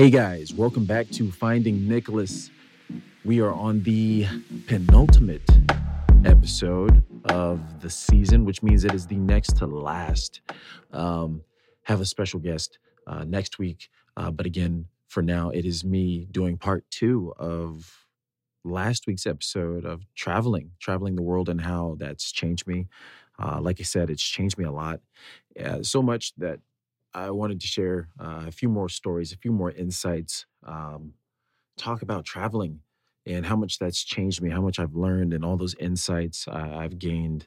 [0.00, 2.48] Hey guys, welcome back to Finding Nicholas.
[3.22, 4.26] We are on the
[4.66, 5.42] penultimate
[6.24, 10.40] episode of the season, which means it is the next to last.
[10.90, 11.42] Um,
[11.82, 16.26] have a special guest uh, next week, uh, but again, for now, it is me
[16.30, 18.06] doing part two of
[18.64, 22.88] last week's episode of traveling, traveling the world, and how that's changed me.
[23.38, 25.00] Uh, like I said, it's changed me a lot,
[25.62, 26.60] uh, so much that
[27.14, 31.14] I wanted to share uh, a few more stories, a few more insights, um,
[31.76, 32.80] talk about traveling
[33.26, 36.74] and how much that's changed me, how much I've learned, and all those insights uh,
[36.76, 37.46] I've gained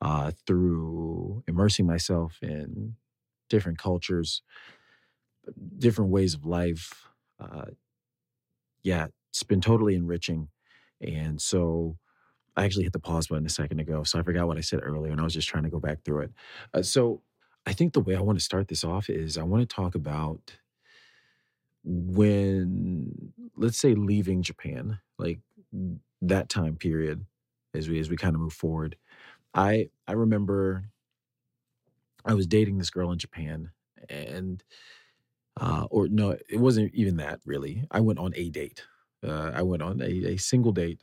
[0.00, 2.96] uh, through immersing myself in
[3.48, 4.42] different cultures,
[5.78, 7.08] different ways of life.
[7.38, 7.66] Uh,
[8.82, 10.48] yeah, it's been totally enriching.
[11.00, 11.96] And so
[12.56, 14.04] I actually hit the pause button a second ago.
[14.04, 16.04] So I forgot what I said earlier and I was just trying to go back
[16.04, 16.32] through it.
[16.72, 17.22] Uh, so
[17.66, 19.94] I think the way I want to start this off is I want to talk
[19.94, 20.56] about
[21.84, 25.40] when, let's say, leaving Japan, like
[26.22, 27.26] that time period
[27.74, 28.96] as we as we kind of move forward.
[29.54, 30.86] I I remember
[32.24, 33.70] I was dating this girl in Japan
[34.08, 34.62] and
[35.60, 37.86] uh or no, it wasn't even that really.
[37.90, 38.84] I went on a date.
[39.24, 41.00] Uh, I went on a, a single date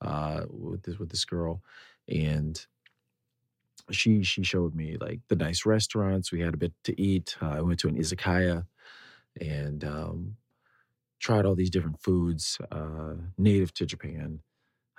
[0.00, 1.62] uh, with this with this girl,
[2.08, 2.64] and
[3.90, 6.32] she she showed me like the nice restaurants.
[6.32, 7.36] We had a bit to eat.
[7.40, 8.66] Uh, I went to an izakaya
[9.40, 10.36] and um,
[11.20, 14.40] tried all these different foods uh, native to Japan.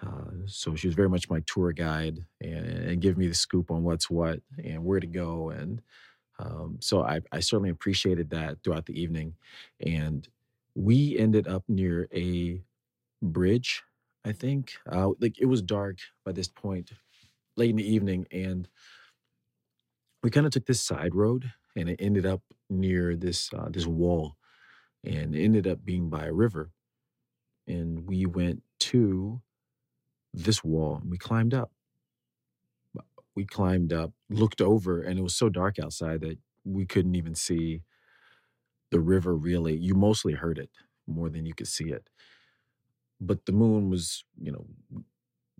[0.06, 3.72] Uh, so she was very much my tour guide and, and give me the scoop
[3.72, 5.50] on what's what and where to go.
[5.50, 5.82] And
[6.40, 9.36] um, so I, I certainly appreciated that throughout the evening.
[9.86, 10.28] And
[10.76, 12.62] we ended up near a
[13.22, 13.84] bridge,
[14.26, 14.74] I think.
[14.92, 16.92] Uh, like it was dark by this point,
[17.58, 18.68] late in the evening, and
[20.24, 23.88] we kind of took this side road, and it ended up near this uh, this
[23.88, 24.38] wall,
[25.04, 26.72] and it ended up being by a river.
[27.68, 29.42] And we went to
[30.34, 31.72] this wall, and we climbed up.
[33.36, 37.36] We climbed up, looked over, and it was so dark outside that we couldn't even
[37.36, 37.84] see
[38.92, 39.78] the river really.
[39.78, 40.72] You mostly heard it
[41.08, 42.04] more than you could see it
[43.22, 44.68] but the moon was, you know,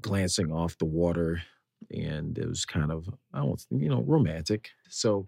[0.02, 1.44] glancing off the water
[1.92, 4.72] and it was kind of, I don't, you know, romantic.
[4.90, 5.28] So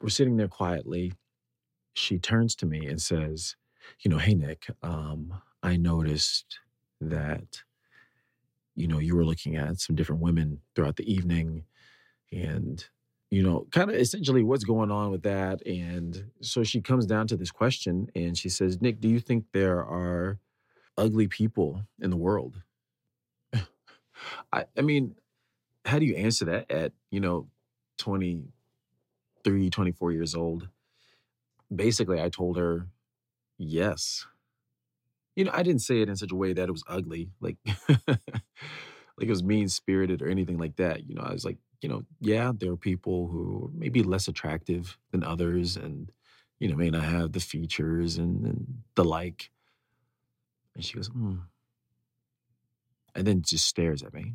[0.00, 1.12] we're sitting there quietly.
[1.94, 3.56] She turns to me and says,
[4.00, 6.58] you know, hey, Nick, um, I noticed
[7.00, 7.62] that,
[8.76, 11.64] you know, you were looking at some different women throughout the evening
[12.32, 12.84] and,
[13.30, 15.66] you know, kind of essentially what's going on with that.
[15.66, 19.44] And so she comes down to this question and she says, Nick, do you think
[19.52, 20.38] there are
[21.00, 22.62] ugly people in the world.
[24.52, 25.16] I, I mean,
[25.84, 27.48] how do you answer that at, you know,
[27.98, 30.68] 23, 24 years old?
[31.74, 32.86] Basically, I told her,
[33.58, 34.26] yes.
[35.36, 37.56] You know, I didn't say it in such a way that it was ugly, like,
[37.88, 38.18] like
[39.18, 41.08] it was mean spirited or anything like that.
[41.08, 44.28] You know, I was like, you know, yeah, there are people who may be less
[44.28, 46.10] attractive than others and,
[46.58, 49.50] you know, may not have the features and, and the like.
[50.74, 51.36] And she goes, hmm.
[53.14, 54.34] And then just stares at me,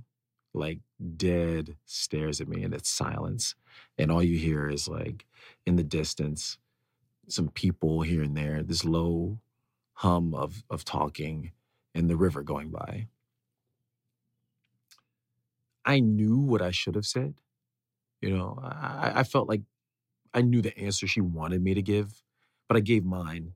[0.55, 0.79] like
[1.17, 3.55] dead stares at me, and it's silence.
[3.97, 5.25] And all you hear is like
[5.65, 6.57] in the distance,
[7.27, 9.39] some people here and there, this low
[9.93, 11.51] hum of, of talking,
[11.95, 13.07] and the river going by.
[15.85, 17.35] I knew what I should have said.
[18.21, 19.61] You know, I, I felt like
[20.33, 22.23] I knew the answer she wanted me to give,
[22.67, 23.53] but I gave mine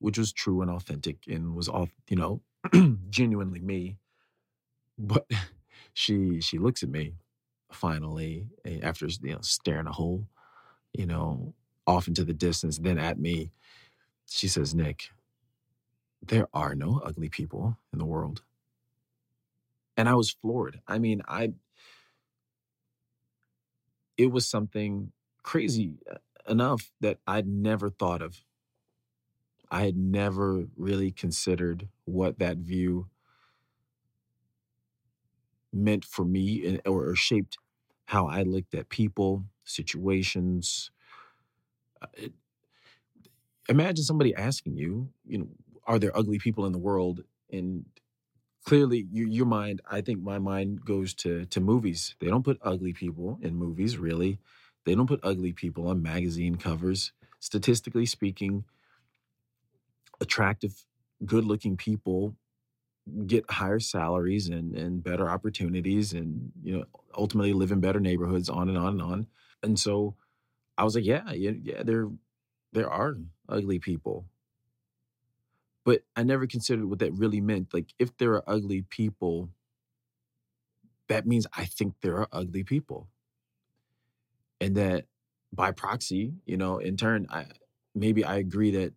[0.00, 2.42] which was true and authentic and was all you know
[3.10, 3.96] genuinely me
[4.98, 5.26] but
[5.94, 7.14] she she looks at me
[7.72, 10.26] finally eh, after you know staring a hole
[10.92, 11.54] you know
[11.86, 13.52] off into the distance then at me.
[14.26, 15.10] She says nick
[16.24, 18.42] there are no ugly people in the world.
[19.96, 20.80] And i was floored.
[20.86, 21.52] I mean i
[24.16, 26.16] it was something crazy uh,
[26.48, 28.42] enough that i'd never thought of.
[29.70, 33.08] I had never really considered what that view
[35.72, 37.58] meant for me or, or shaped
[38.06, 40.90] how I looked at people, situations.
[42.00, 42.32] Uh, it,
[43.68, 45.48] imagine somebody asking you, you know,
[45.86, 47.24] are there ugly people in the world?
[47.50, 47.84] And
[48.64, 52.14] clearly, your, your mind, I think my mind goes to to movies.
[52.20, 54.38] They don't put ugly people in movies, really.
[54.84, 57.12] They don't put ugly people on magazine covers.
[57.40, 58.64] Statistically speaking,
[60.20, 60.84] attractive,
[61.24, 62.36] good looking people
[63.26, 66.84] get higher salaries and, and better opportunities and, you know,
[67.16, 69.26] ultimately live in better neighborhoods, on and on and on.
[69.62, 70.14] And so
[70.78, 72.08] I was like, yeah, yeah, yeah, there,
[72.72, 73.16] there are
[73.48, 74.26] ugly people.
[75.84, 77.74] But I never considered what that really meant.
[77.74, 79.50] Like, if there are ugly people,
[81.08, 83.08] that means I think there are ugly people.
[84.60, 85.06] And that
[85.52, 87.46] by proxy, you know, in turn, I
[87.94, 88.94] maybe I agree that,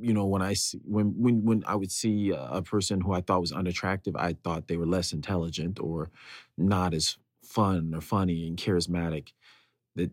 [0.00, 3.20] you know, when I see when when when I would see a person who I
[3.20, 6.10] thought was unattractive, I thought they were less intelligent or
[6.56, 9.32] not as fun or funny and charismatic.
[9.96, 10.12] That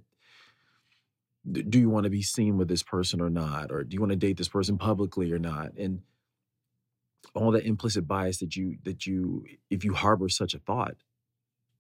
[1.70, 3.72] do you want to be seen with this person or not?
[3.72, 5.74] Or do you want to date this person publicly or not?
[5.78, 6.02] And
[7.34, 10.96] all that implicit bias that you that you if you harbor such a thought,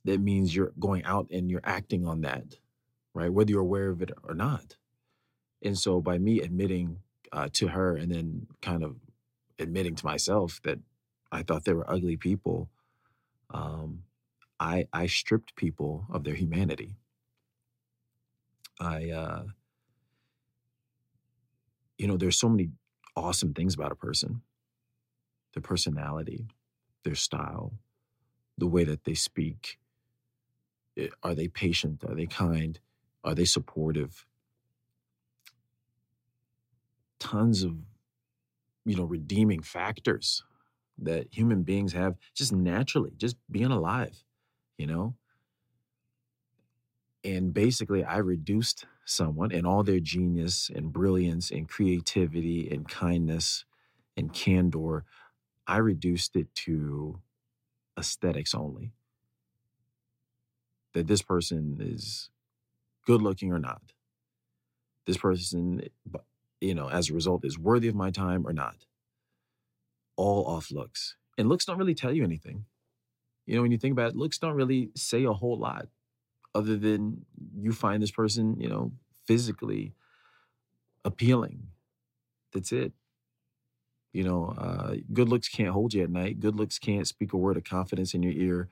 [0.03, 2.55] that means you're going out and you're acting on that,
[3.13, 3.33] right?
[3.33, 4.77] Whether you're aware of it or not.
[5.63, 6.99] And so by me admitting
[7.35, 8.97] uh, to her and then kind of
[9.59, 10.79] admitting to myself that
[11.31, 12.69] I thought they were ugly people,
[13.53, 14.03] um,
[14.59, 16.97] I I stripped people of their humanity.
[18.79, 19.43] I uh,
[21.97, 22.71] you know, there's so many
[23.15, 24.43] awesome things about a person,
[25.53, 26.47] their personality,
[27.03, 27.73] their style,
[28.57, 29.79] the way that they speak.
[30.97, 32.03] Eh, Are they patient?
[32.07, 32.79] Are they kind?
[33.23, 34.25] Are they supportive?
[37.19, 37.75] Tons of,
[38.85, 40.43] you know, redeeming factors
[40.97, 44.23] that human beings have just naturally, just being alive,
[44.77, 45.15] you know?
[47.23, 53.65] And basically, I reduced someone and all their genius and brilliance and creativity and kindness
[54.15, 55.03] and candor,
[55.67, 57.21] I reduced it to
[57.97, 58.93] aesthetics only.
[60.93, 62.29] That this person is
[63.05, 63.93] good looking or not.
[65.05, 66.19] This person, eh, bu-
[66.65, 68.85] you know, as a result, is worthy of my time or not.
[70.15, 71.15] All off looks.
[71.37, 72.65] And looks don't really tell you anything.
[73.45, 75.87] You know, when you think about it, looks don't really say a whole lot
[76.55, 77.25] other than
[77.55, 78.91] you find this person, you know,
[79.27, 79.93] physically
[81.03, 81.67] appealing.
[82.53, 82.93] That's it.
[84.13, 86.39] You know, uh, good looks can't hold you at night.
[86.39, 88.69] Good looks can't speak a word of confidence in your ear.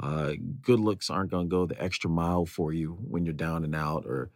[0.00, 3.64] Uh, good looks aren't going to go the extra mile for you when you're down
[3.64, 4.30] and out or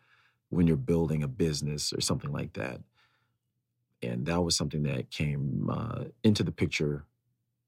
[0.51, 2.81] when you're building a business or something like that.
[4.03, 7.05] And that was something that came uh, into the picture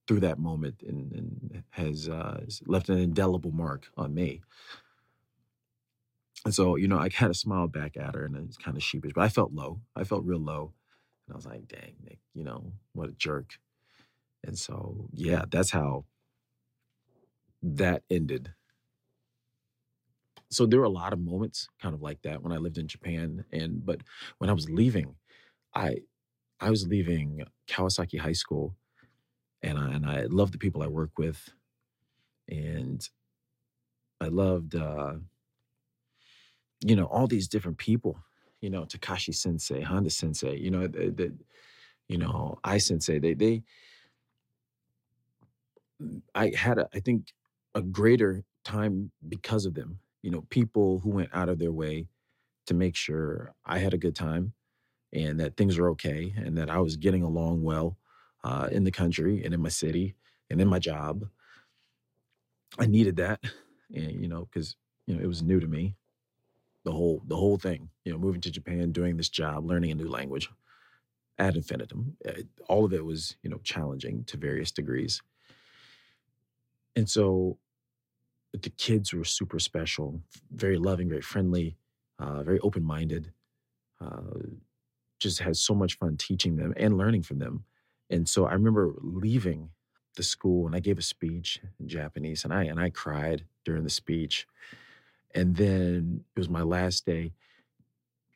[0.06, 4.42] through that moment and, and has uh, left an indelible mark on me.
[6.44, 8.82] And so, you know, I kind of smiled back at her and it's kind of
[8.82, 9.80] sheepish, but I felt low.
[9.94, 10.72] I felt real low.
[11.26, 13.58] And I was like, dang, Nick, you know, what a jerk.
[14.44, 16.06] And so, yeah, that's how
[17.62, 18.52] that ended.
[20.50, 22.88] So there were a lot of moments kind of like that when I lived in
[22.88, 23.44] Japan.
[23.52, 24.00] And but
[24.38, 25.14] when I was leaving,
[25.74, 25.98] I
[26.60, 28.76] I was leaving Kawasaki High School
[29.62, 31.48] and I and I loved the people I work with.
[32.48, 33.06] And
[34.20, 35.14] I loved uh,
[36.84, 38.18] you know, all these different people,
[38.60, 41.34] you know, Takashi Sensei, Honda Sensei, you know, the, the
[42.08, 43.62] you know, I Sensei, they they
[46.34, 47.32] I had a, I think
[47.74, 50.00] a greater time because of them.
[50.22, 52.08] You know, people who went out of their way
[52.66, 54.52] to make sure I had a good time
[55.12, 57.96] and that things were okay and that I was getting along well
[58.44, 60.14] uh, in the country and in my city
[60.50, 61.26] and in my job.
[62.78, 63.40] I needed that,
[63.94, 64.76] and you know, because
[65.06, 65.96] you know it was new to me,
[66.84, 67.90] the whole the whole thing.
[68.04, 70.48] You know, moving to Japan, doing this job, learning a new language
[71.38, 72.16] ad infinitum.
[72.26, 75.22] Uh, All of it was you know challenging to various degrees,
[76.96, 77.58] and so
[78.52, 80.20] the kids were super special,
[80.52, 81.76] very loving, very friendly,
[82.18, 83.32] uh, very open minded.
[84.00, 84.40] Uh,
[85.20, 87.64] just had so much fun teaching them and learning from them.
[88.08, 89.70] And so I remember leaving
[90.16, 93.84] the school and I gave a speech in Japanese and I and I cried during
[93.84, 94.46] the speech.
[95.34, 97.32] And then it was my last day.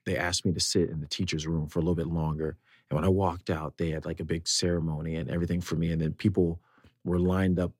[0.04, 2.56] They asked me to sit in the teacher's room for a little bit longer.
[2.88, 5.90] And when I walked out, they had like a big ceremony and everything for me.
[5.90, 6.60] And then people
[7.02, 7.72] were lined up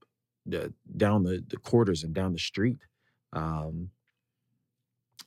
[0.53, 2.79] uh, down the, the quarters and down the street.
[3.33, 3.91] Um,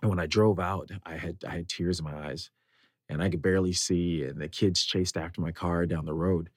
[0.02, 2.50] and when I drove out, I had I had tears in my eyes
[3.10, 4.24] and I could barely see.
[4.24, 6.50] And the kids chased after my car down the road,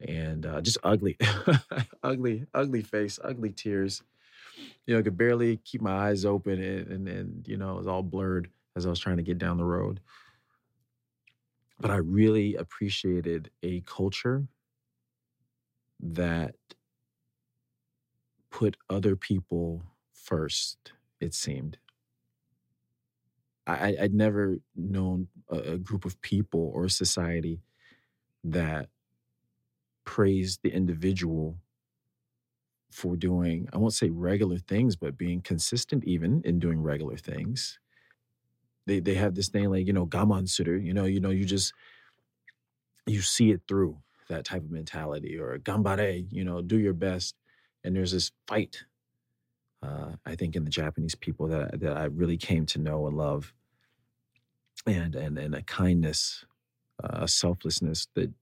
[0.00, 1.16] and uh, just ugly,
[2.02, 4.02] ugly, ugly face, ugly tears.
[4.86, 7.78] You know, I could barely keep my eyes open, and, and and you know, it
[7.78, 10.00] was all blurred as I was trying to get down the road.
[11.80, 14.46] But I really appreciated a culture
[16.00, 16.54] that
[18.50, 20.92] put other people first.
[21.20, 21.78] It seemed
[23.66, 27.60] I, I'd never known a, a group of people or a society
[28.44, 28.88] that
[30.04, 31.58] praised the individual
[32.90, 37.78] for doing, I won't say regular things, but being consistent even in doing regular things.
[38.86, 41.46] They they have this thing like, you know, gaman suru, you know, you know, you
[41.46, 41.72] just
[43.06, 47.34] you see it through that type of mentality or gambare, you know, do your best.
[47.82, 48.84] And there's this fight,
[49.84, 53.16] uh, I think, in the Japanese people that that I really came to know and
[53.16, 53.52] love,
[54.86, 56.44] and and and a kindness,
[57.02, 58.32] uh, a selflessness that,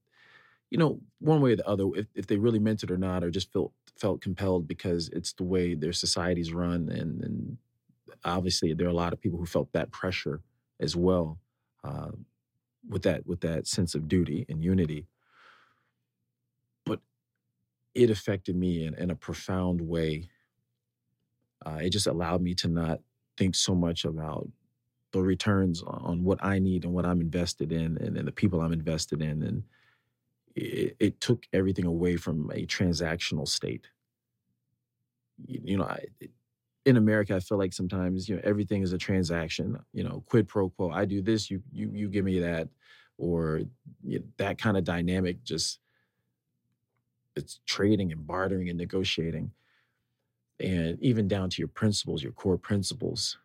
[0.69, 3.23] you know, one way or the other, if, if they really meant it or not,
[3.23, 7.57] or just felt felt compelled because it's the way their societies run, and and
[8.23, 10.41] obviously there are a lot of people who felt that pressure
[10.79, 11.39] as well.
[11.83, 12.11] Uh,
[12.87, 15.07] with that with that sense of duty and unity.
[16.85, 16.99] But
[17.93, 20.29] it affected me in, in a profound way
[21.65, 22.99] uh, it just allowed me to not
[23.37, 24.47] think so much about
[25.11, 28.61] the returns on what i need and what i'm invested in and, and the people
[28.61, 29.63] i'm invested in and
[30.55, 33.87] it, it, took everything away from a transactional state
[35.47, 36.05] you, you know I,
[36.85, 39.77] in America, I feel like sometimes you know everything is a transaction.
[39.93, 40.91] You know, quid pro quo.
[40.91, 42.67] I do this, you you you give me that,
[43.17, 43.61] or
[44.03, 45.43] you know, that kind of dynamic.
[45.43, 45.79] Just
[47.35, 49.51] it's trading and bartering and negotiating,
[50.63, 53.37] and even down to your principles, your core principles.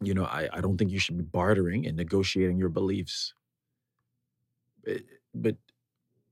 [0.00, 3.34] You know, I I don't think you should be bartering and negotiating your beliefs.
[4.84, 5.02] But,
[5.34, 5.56] but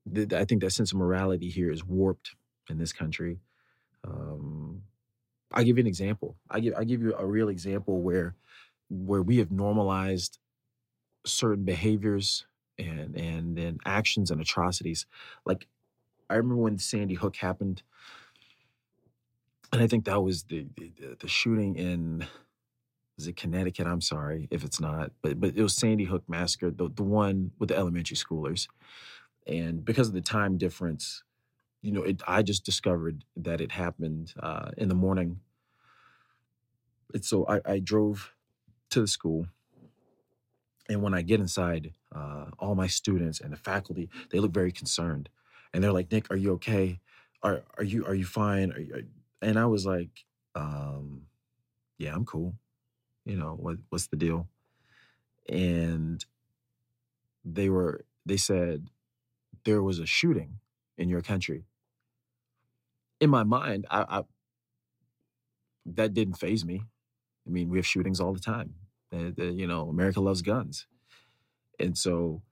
[0.07, 2.37] the, I think that sense of morality here is warped
[2.71, 3.41] in this country.
[4.05, 4.83] Um,
[5.53, 6.37] I'll give you an example.
[6.51, 8.37] I give I give you a real example where
[8.91, 10.39] where we have normalized
[11.27, 12.47] certain behaviors
[12.79, 15.07] and and and actions and atrocities.
[15.47, 15.67] Like
[16.31, 17.83] I remember when Sandy Hook happened,
[19.75, 22.27] and I think that was the the, the shooting in
[23.19, 23.87] is it Connecticut?
[23.87, 27.51] I'm sorry if it's not, but but it was Sandy Hook massacre, the the one
[27.59, 28.69] with the elementary schoolers,
[29.47, 31.25] and because of the time difference,
[31.83, 35.41] you know, it, I just discovered that it happened uh, in the morning.
[37.13, 38.33] And so I, I, drove
[38.91, 39.47] to the school.
[40.89, 44.73] And when I get inside, uh, all my students and the faculty, they look very
[44.73, 45.29] concerned.
[45.73, 47.01] And they're like, Nick, are you okay?
[47.43, 48.73] Are, are you are you fine?
[48.73, 49.03] Are are...
[49.45, 50.25] And I was like,
[50.55, 51.23] um,
[51.99, 52.55] yeah, I'm cool.
[53.25, 54.49] You know, what what's the deal?
[55.49, 56.25] And
[57.45, 58.89] they were they said
[59.65, 60.59] there was a shooting
[60.97, 61.65] in your country
[63.21, 64.23] in my mind, I, I
[65.87, 66.83] that didn't phase me.
[67.47, 68.75] I mean, we have shootings all the time.
[69.13, 70.87] Uh, the, you know, America loves guns,
[71.79, 72.43] and so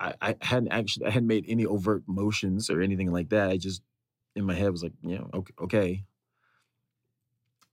[0.00, 3.50] I, I, hadn't actually I hadn't made any overt motions or anything like that.
[3.50, 3.82] I just
[4.34, 6.04] in my head was like, know, okay, okay.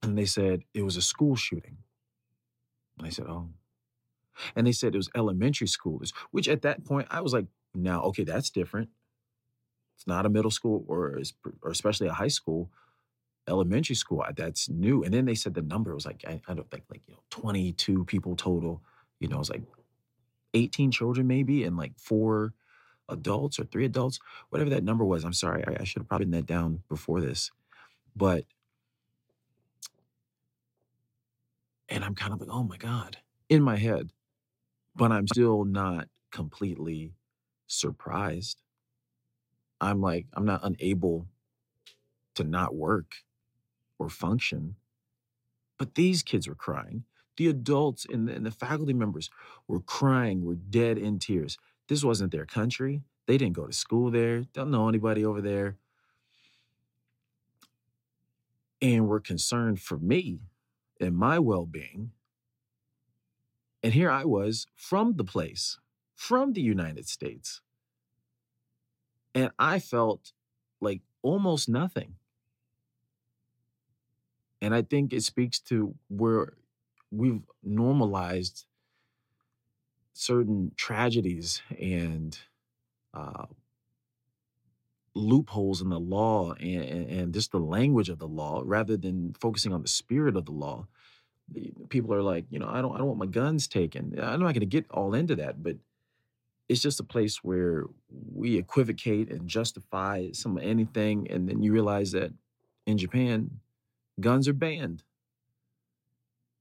[0.02, 1.78] And they said it was a school shooting.
[2.98, 3.50] And I said, oh.
[4.56, 8.02] And they said it was elementary schoolers, which at that point I was like, now,
[8.02, 8.88] okay, that's different.
[9.96, 11.20] It's not a middle school or,
[11.62, 12.70] or especially a high school,
[13.46, 14.22] elementary school.
[14.26, 15.04] Uh, that's new.
[15.04, 17.20] And then they said the number was like, I, I don't think like, you know,
[17.30, 18.82] 22 people total.
[19.18, 19.62] You know, it was like
[20.54, 22.54] 18 children maybe and like four
[23.10, 25.24] adults or three adults, whatever that number was.
[25.24, 25.64] I'm sorry.
[25.66, 27.50] I, I should have probably written that down before this.
[28.16, 28.44] But,
[31.88, 34.12] and I'm kind of like, oh my God, in my head.
[34.96, 37.14] But I'm still not completely
[37.68, 38.58] surprised
[39.80, 41.28] I'm like, I'm not unable
[42.36, 43.16] to not work
[43.98, 44.76] or function.
[45.78, 47.04] But these kids were crying.
[47.36, 49.30] The adults and the, and the faculty members
[49.68, 51.58] were crying, were dead in tears.
[51.90, 53.02] This wasn't their country.
[53.26, 55.76] They didn't go to school there, don't know anybody over there.
[58.80, 60.38] And were concerned for me
[61.00, 62.12] and my well being.
[63.82, 65.80] And here I was from the place,
[66.14, 67.60] from the United States,
[69.34, 70.32] and I felt
[70.80, 72.14] like almost nothing.
[74.62, 76.52] And I think it speaks to where
[77.10, 78.66] we've normalized
[80.20, 82.38] certain tragedies and
[83.14, 83.46] uh,
[85.14, 89.72] loopholes in the law and, and, just the language of the law rather than focusing
[89.72, 90.86] on the spirit of the law.
[91.88, 94.14] People are like, you know, I don't, I don't want my guns taken.
[94.20, 95.76] I'm not going to get all into that, but
[96.68, 97.86] it's just a place where
[98.32, 102.30] we equivocate and justify some anything and then you realize that
[102.86, 103.50] in Japan
[104.20, 105.02] guns are banned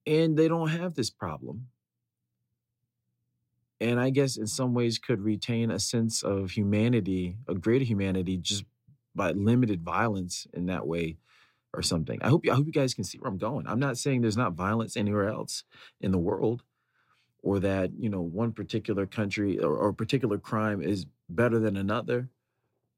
[0.08, 1.68] and they don't have this problem
[3.82, 8.38] and i guess in some ways could retain a sense of humanity a greater humanity
[8.38, 8.66] just
[9.16, 11.18] by limited violence in that way
[11.74, 12.20] or something.
[12.22, 13.68] I hope i hope you guys can see where i'm going.
[13.68, 15.64] I'm not saying there's not violence anywhere else
[16.02, 16.64] in the world
[17.44, 21.78] or that you know one particular country or, or a particular crime is better than
[21.78, 22.30] another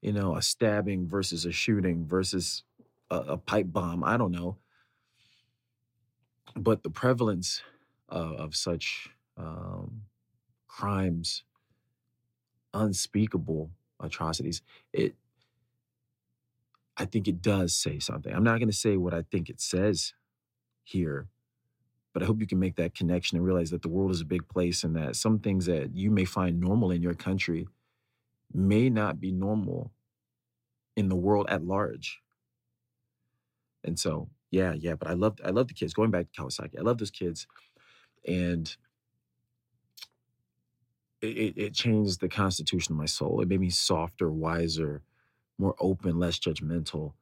[0.00, 2.64] you know a stabbing versus a shooting versus
[3.10, 4.56] a, a pipe bomb i don't know.
[6.54, 7.62] But the prevalence
[8.08, 9.08] of such
[9.38, 10.02] um,
[10.72, 11.44] crimes
[12.74, 14.62] unspeakable atrocities.
[14.92, 15.14] It,
[16.96, 18.32] I think it does say something.
[18.34, 20.14] I'm not going to say what I think it says
[20.84, 21.28] here,
[22.12, 24.26] but I hope you can make that connection and realize that the world is a
[24.26, 27.66] big place and that some things that you may find normal in your country
[28.52, 29.92] may not be normal
[30.96, 32.20] in the world at large.
[33.84, 35.94] And so, yeah, yeah, but I love I love the kids.
[35.94, 37.46] Going back to Kawasaki, I love those kids,
[38.26, 38.76] and
[41.22, 43.40] it, it changed the constitution of my soul.
[43.40, 45.02] It made me softer, wiser,
[45.58, 47.12] more open, less judgmental.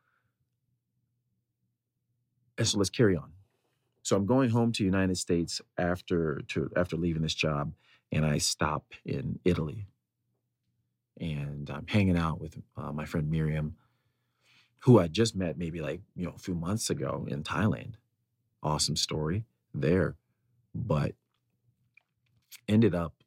[2.58, 3.32] And so let's carry on.
[4.02, 7.72] So I'm going home to the United States after to after leaving this job,
[8.10, 9.86] and I stop in Italy,
[11.20, 13.76] and I'm hanging out with uh, my friend Miriam,
[14.80, 17.94] who I just met maybe like you know a few months ago in Thailand.
[18.62, 20.16] Awesome story there,
[20.74, 21.14] but
[22.68, 23.19] ended up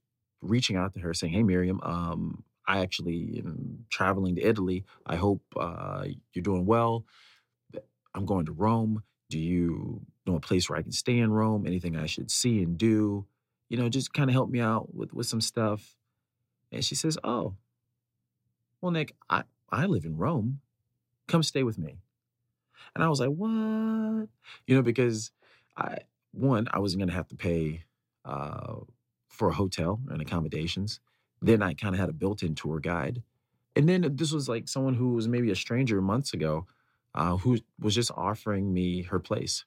[0.43, 4.85] reaching out to her saying, "Hey Miriam, um, I actually am traveling to Italy.
[5.05, 7.05] I hope uh, you're doing well.
[8.15, 9.03] I'm going to Rome.
[9.29, 11.65] Do you know a place where I can stay in Rome?
[11.65, 13.25] Anything I should see and do?
[13.69, 15.95] You know, just kind of help me out with with some stuff."
[16.71, 17.55] And she says, "Oh,
[18.81, 20.61] well, Nick, I I live in Rome.
[21.27, 21.97] Come stay with me."
[22.95, 24.29] And I was like, "What?"
[24.67, 25.31] You know, because
[25.75, 25.99] I
[26.31, 27.83] one I wasn't going to have to pay.
[28.25, 28.81] Uh,
[29.33, 30.99] for a hotel and accommodations.
[31.41, 33.23] Then I kind of had a built-in tour guide.
[33.75, 36.67] And then this was like someone who was maybe a stranger months ago,
[37.15, 39.65] uh, who was just offering me her place.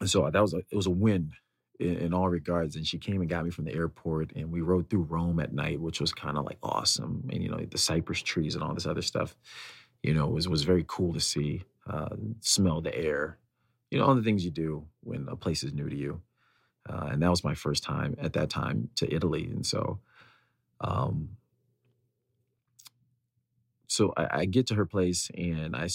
[0.00, 1.32] And so that was a, it was a win
[1.78, 2.74] in, in, all regards.
[2.74, 5.52] And she came and got me from the airport, and we rode through Rome at
[5.52, 7.28] night, which was kind of like awesome.
[7.30, 9.36] And you know the cypress trees and all this other stuff,
[10.02, 11.62] you know, was was very cool to see.
[11.84, 13.38] Uh, smell the air,
[13.90, 16.22] you know, all the things you do when a place is new to you.
[16.88, 19.44] Uh, and that was my first time at that time to Italy.
[19.44, 20.00] And so,
[20.80, 21.36] um,
[23.86, 25.88] so I, I get to her place and I,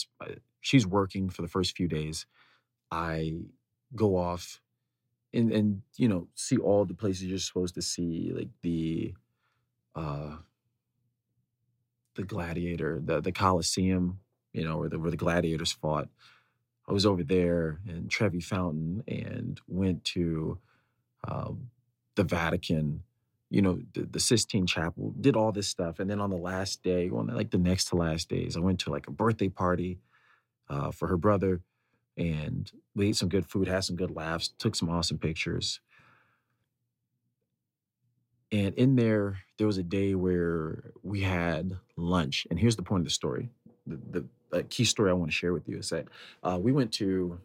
[0.61, 2.25] she's working for the first few days.
[2.89, 3.33] I
[3.95, 4.61] go off
[5.33, 9.13] and, and, you know, see all the places you're supposed to see, like the,
[9.95, 10.37] uh,
[12.15, 14.19] the gladiator, the, the Colosseum,
[14.53, 16.07] you know, where the, where the gladiators fought.
[16.87, 20.59] I was over there in Trevi Fountain and went to
[21.27, 21.69] um,
[22.15, 23.03] the Vatican,
[23.49, 25.99] you know, the, the Sistine Chapel, did all this stuff.
[25.99, 28.79] And then on the last day, on like the next to last days, I went
[28.81, 29.99] to like a birthday party
[30.69, 31.61] uh, for her brother
[32.17, 35.79] and we ate some good food, had some good laughs, took some awesome pictures.
[38.51, 42.47] And in there, there was a day where we had lunch.
[42.49, 43.49] And here's the point of the story.
[43.85, 46.07] The, the key story I want to share with you is that
[46.43, 47.39] uh, we went to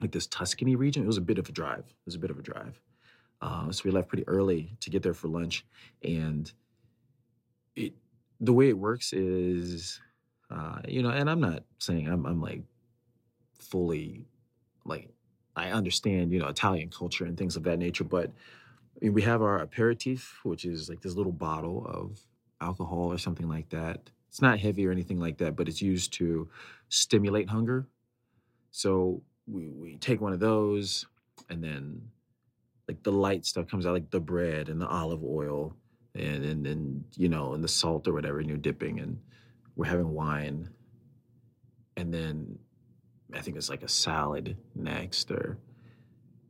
[0.00, 1.02] like this Tuscany region.
[1.02, 1.84] It was a bit of a drive.
[1.88, 2.80] It was a bit of a drive.
[3.40, 5.66] Uh, so we left pretty early to get there for lunch,
[6.02, 6.50] and
[7.74, 7.92] it
[8.40, 10.00] the way it works is,
[10.50, 12.62] uh, you know, and I'm not saying I'm I'm like
[13.58, 14.26] fully
[14.84, 15.10] like
[15.54, 18.30] I understand you know Italian culture and things of that nature, but
[19.02, 22.18] we have our aperitif, which is like this little bottle of
[22.60, 24.10] alcohol or something like that.
[24.28, 26.48] It's not heavy or anything like that, but it's used to
[26.88, 27.86] stimulate hunger.
[28.70, 31.06] So we we take one of those
[31.48, 32.00] and then
[32.88, 35.74] like the light stuff comes out like the bread and the olive oil
[36.14, 39.18] and and then you know and the salt or whatever and you're dipping and
[39.76, 40.70] we're having wine.
[41.98, 42.58] And then
[43.34, 45.58] I think it's like a salad next or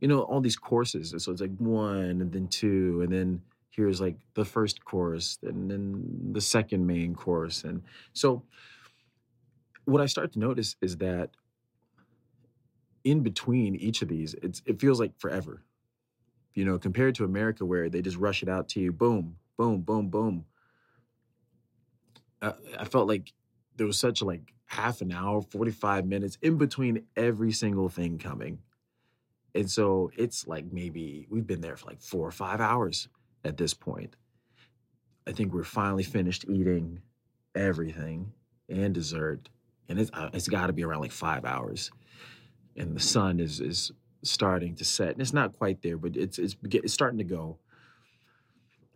[0.01, 3.99] you know all these courses so it's like one and then two and then here's
[3.99, 7.81] like the first course and then the second main course and
[8.13, 8.43] so
[9.85, 11.31] what I start to notice is that
[13.07, 15.63] in between each of these, it feels like forever.
[16.53, 19.81] You know, compared to America where they just rush it out to you, boom, boom,
[19.81, 20.45] boom, boom.
[22.41, 23.31] I, I felt like
[23.77, 28.59] there was such like half an hour, 45 minutes in between every single thing coming.
[29.55, 33.07] And so it's like maybe we've been there for like four or five hours
[33.45, 34.17] at this point.
[35.25, 37.01] I think we're finally finished eating
[37.55, 38.33] everything
[38.67, 39.47] and dessert.
[39.87, 41.91] And it's, uh, it's got to be around like five hours
[42.77, 43.91] and the sun is is
[44.23, 45.09] starting to set.
[45.09, 47.57] And it's not quite there, but it's it's, it's starting to go.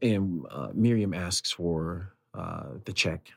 [0.01, 3.29] And uh, Miriam asks for uh, the check,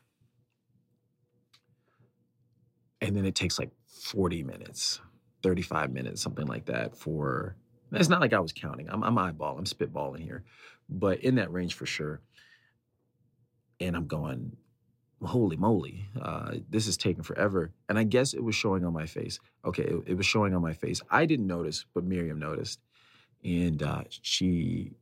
[3.01, 5.01] and then it takes like forty minutes,
[5.43, 6.97] thirty-five minutes, something like that.
[6.97, 7.57] For
[7.93, 8.89] it's not like I was counting.
[8.89, 9.59] I'm, I'm eyeball.
[9.59, 10.45] I'm spitballing here,
[10.89, 12.21] but in that range for sure.
[13.81, 14.57] And I'm going,
[15.25, 17.71] holy moly, uh, this is taking forever.
[17.89, 19.39] And I guess it was showing on my face.
[19.65, 21.01] Okay, it, it was showing on my face.
[21.11, 22.81] I didn't notice, but Miriam noticed.
[23.43, 24.93] And uh, she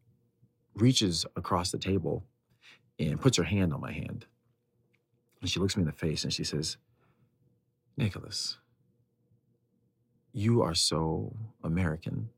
[0.74, 2.24] reaches across the table
[2.98, 4.26] and puts her hand on my hand.
[5.40, 6.76] And she looks me in the face and she says,
[7.96, 8.58] Nicholas,
[10.32, 12.30] you are so American.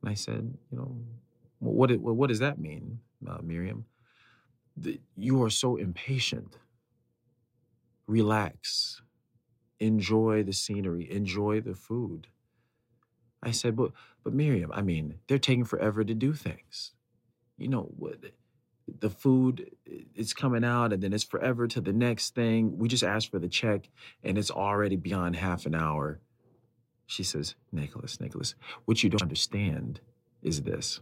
[0.00, 0.96] And I said, you know,
[1.58, 3.84] what, what does that mean, uh, Miriam?
[5.16, 6.58] You are so impatient.
[8.06, 9.02] Relax.
[9.80, 11.10] Enjoy the scenery.
[11.10, 12.28] Enjoy the food.
[13.42, 16.92] I said, but, but Miriam, I mean, they're taking forever to do things.
[17.58, 18.18] You know, what
[19.00, 19.70] the food
[20.14, 22.78] is coming out and then it's forever to the next thing.
[22.78, 23.88] We just asked for the check
[24.22, 26.20] and it's already beyond half an hour.
[27.06, 28.54] She says, Nicholas, Nicholas,
[28.84, 30.00] what you don't understand
[30.42, 31.00] is this.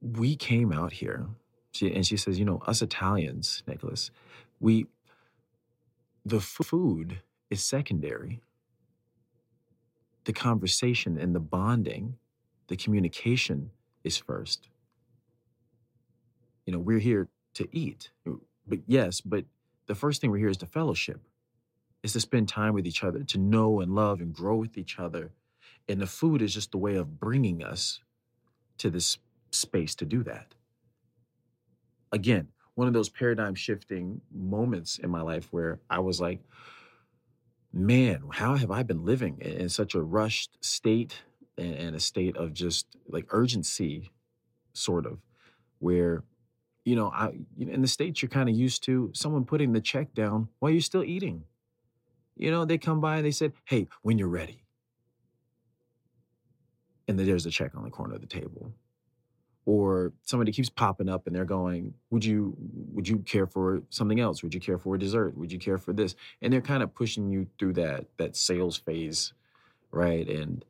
[0.00, 1.26] We came out here,
[1.72, 4.10] she, and she says, you know, us Italians, Nicholas,
[4.60, 4.86] we,
[6.24, 8.40] the food is secondary.
[10.24, 12.16] The conversation and the bonding,
[12.68, 13.70] the communication
[14.04, 14.68] is first.
[16.66, 18.10] You know, we're here to eat,
[18.66, 19.44] but yes, but
[19.86, 21.20] the first thing we're here is to fellowship,
[22.02, 24.98] is to spend time with each other, to know and love and grow with each
[24.98, 25.30] other.
[25.88, 28.00] And the food is just the way of bringing us
[28.78, 29.18] to this
[29.52, 30.54] space to do that.
[32.12, 36.40] Again, one of those paradigm shifting moments in my life where I was like,
[37.72, 41.22] man, how have I been living in such a rushed state
[41.58, 44.10] and, a state of just like urgency,
[44.74, 45.18] sort of,
[45.78, 46.24] where
[46.84, 50.14] you know, I in the states you're kind of used to someone putting the check
[50.14, 51.44] down while you're still eating.
[52.36, 54.64] You know, they come by and they said, "Hey, when you're ready,"
[57.08, 58.72] and then there's a check on the corner of the table.
[59.66, 62.56] Or somebody keeps popping up and they're going, "Would you
[62.92, 64.42] would you care for something else?
[64.42, 65.36] Would you care for a dessert?
[65.36, 68.76] Would you care for this?" And they're kind of pushing you through that that sales
[68.76, 69.32] phase,
[69.90, 70.28] right?
[70.28, 70.64] And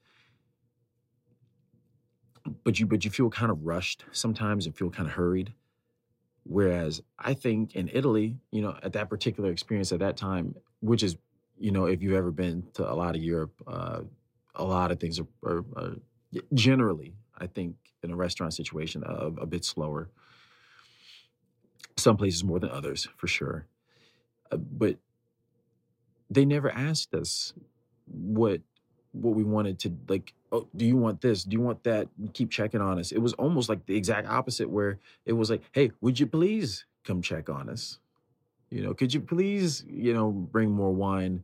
[2.64, 5.52] but you but you feel kind of rushed sometimes and feel kind of hurried
[6.44, 11.02] whereas i think in italy you know at that particular experience at that time which
[11.02, 11.16] is
[11.58, 14.00] you know if you've ever been to a lot of europe uh,
[14.54, 15.94] a lot of things are, are, are,
[16.54, 20.08] generally i think in a restaurant situation a, a, bit slower.
[21.96, 23.66] Some places more than others for sure.
[24.50, 24.96] Uh, but
[26.30, 27.52] they never asked us
[28.06, 28.60] what
[29.12, 31.44] what we wanted to like oh do you want this?
[31.44, 32.08] Do you want that?
[32.32, 33.12] Keep checking on us.
[33.12, 36.84] It was almost like the exact opposite where it was like hey would you please
[37.04, 37.98] come check on us?
[38.70, 41.42] You know could you please you know bring more wine?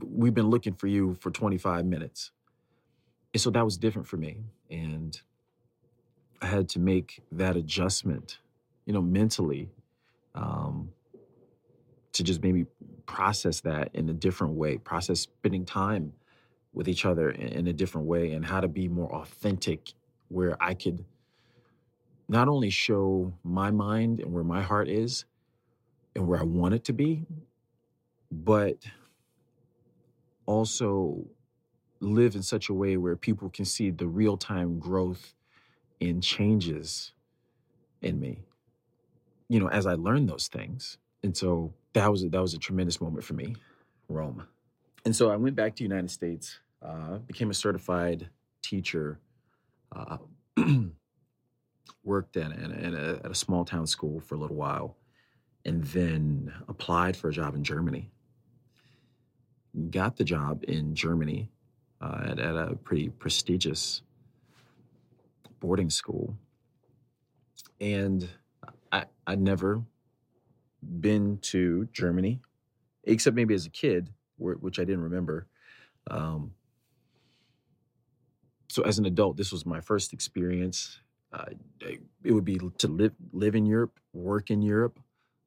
[0.00, 2.30] We've been looking for you for 25 minutes
[3.34, 4.38] and so that was different for me
[4.70, 5.22] and
[6.40, 8.38] i had to make that adjustment
[8.86, 9.70] you know mentally
[10.34, 10.90] um
[12.12, 12.66] to just maybe
[13.06, 16.12] process that in a different way process spending time
[16.72, 19.92] with each other in, a different way and how to be more authentic
[20.28, 21.04] where I could
[22.28, 25.26] not only show my mind and where my heart is
[26.16, 27.26] and where I want it to be,
[28.30, 28.78] but
[30.46, 31.26] also
[32.02, 35.34] live in such a way where people can see the real time growth
[36.00, 37.12] and changes
[38.00, 38.40] in me.
[39.48, 40.98] You know, as I learned those things.
[41.22, 43.54] And so that was a, that was a tremendous moment for me,
[44.08, 44.46] Rome.
[45.04, 48.28] And so I went back to the United States uh, became a certified
[48.60, 49.20] teacher,
[49.94, 50.18] uh,
[52.04, 54.96] worked in a, at a small town school for a little while,
[55.64, 58.10] and then applied for a job in Germany.
[59.90, 61.50] Got the job in Germany
[62.02, 64.02] uh, at, at a pretty prestigious
[65.60, 66.36] boarding school.
[67.80, 68.28] And
[68.90, 69.82] I, I'd never
[70.82, 72.40] been to Germany,
[73.04, 75.46] except maybe as a kid, which I didn't remember.
[76.10, 76.52] Um,
[78.68, 80.98] so as an adult, this was my first experience.
[81.32, 81.44] Uh,
[82.24, 84.98] it would be to live live in Europe, work in Europe,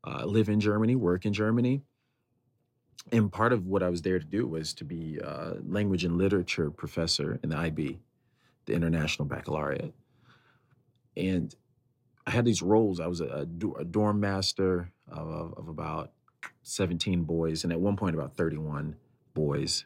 [0.05, 1.81] uh, live in Germany, work in Germany.
[3.11, 6.17] And part of what I was there to do was to be a language and
[6.17, 7.99] literature professor in the IB,
[8.65, 9.93] the International Baccalaureate.
[11.15, 11.53] And
[12.25, 12.99] I had these roles.
[12.99, 16.11] I was a, a dorm master of, of about
[16.63, 18.95] 17 boys, and at one point, about 31
[19.33, 19.85] boys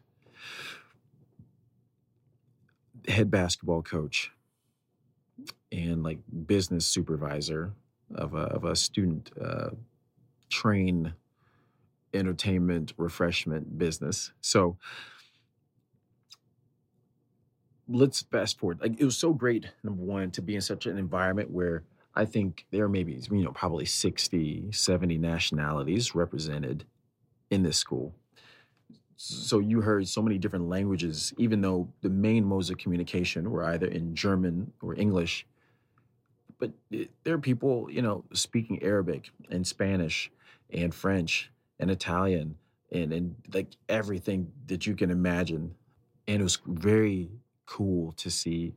[3.08, 4.32] head basketball coach
[5.72, 7.74] and like business supervisor
[8.15, 9.69] of a, of a student uh,
[10.50, 11.13] train
[12.13, 14.32] entertainment refreshment business.
[14.41, 14.78] So
[17.88, 18.80] let's fast forward.
[18.82, 21.84] Like it was so great, number one, to be in such an environment where
[22.15, 26.86] I think there are maybe, you know, probably 60, 70 nationalities represented
[27.50, 28.13] in this school.
[29.15, 33.65] so you heard so many different languages, even though the main modes of communication were
[33.65, 35.45] either in German or English.
[36.58, 40.32] But eh, there are people, you know, speaking Arabic and Spanish
[40.72, 42.56] and French and Italian
[42.92, 45.76] and and like everything that you can imagine.
[46.28, 47.30] And it was very
[47.65, 48.76] cool to see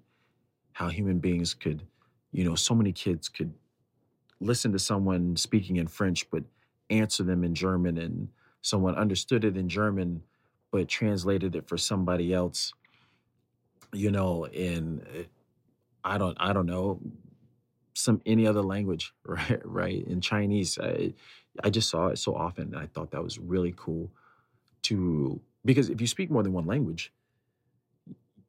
[0.73, 1.83] how human beings could,
[2.33, 3.53] you know, so many kids could
[4.41, 6.43] listen to someone speaking in French but
[6.91, 8.29] answer them in German and
[8.61, 10.23] someone understood it in German
[10.71, 12.73] but translated it for somebody else
[13.93, 15.25] you know in eh,
[16.05, 17.01] I don't I don't know
[17.95, 21.15] some any other language right right in Chinese I
[21.63, 24.11] I just saw it so often and I thought that was really cool
[24.83, 27.13] to because if you speak more than one language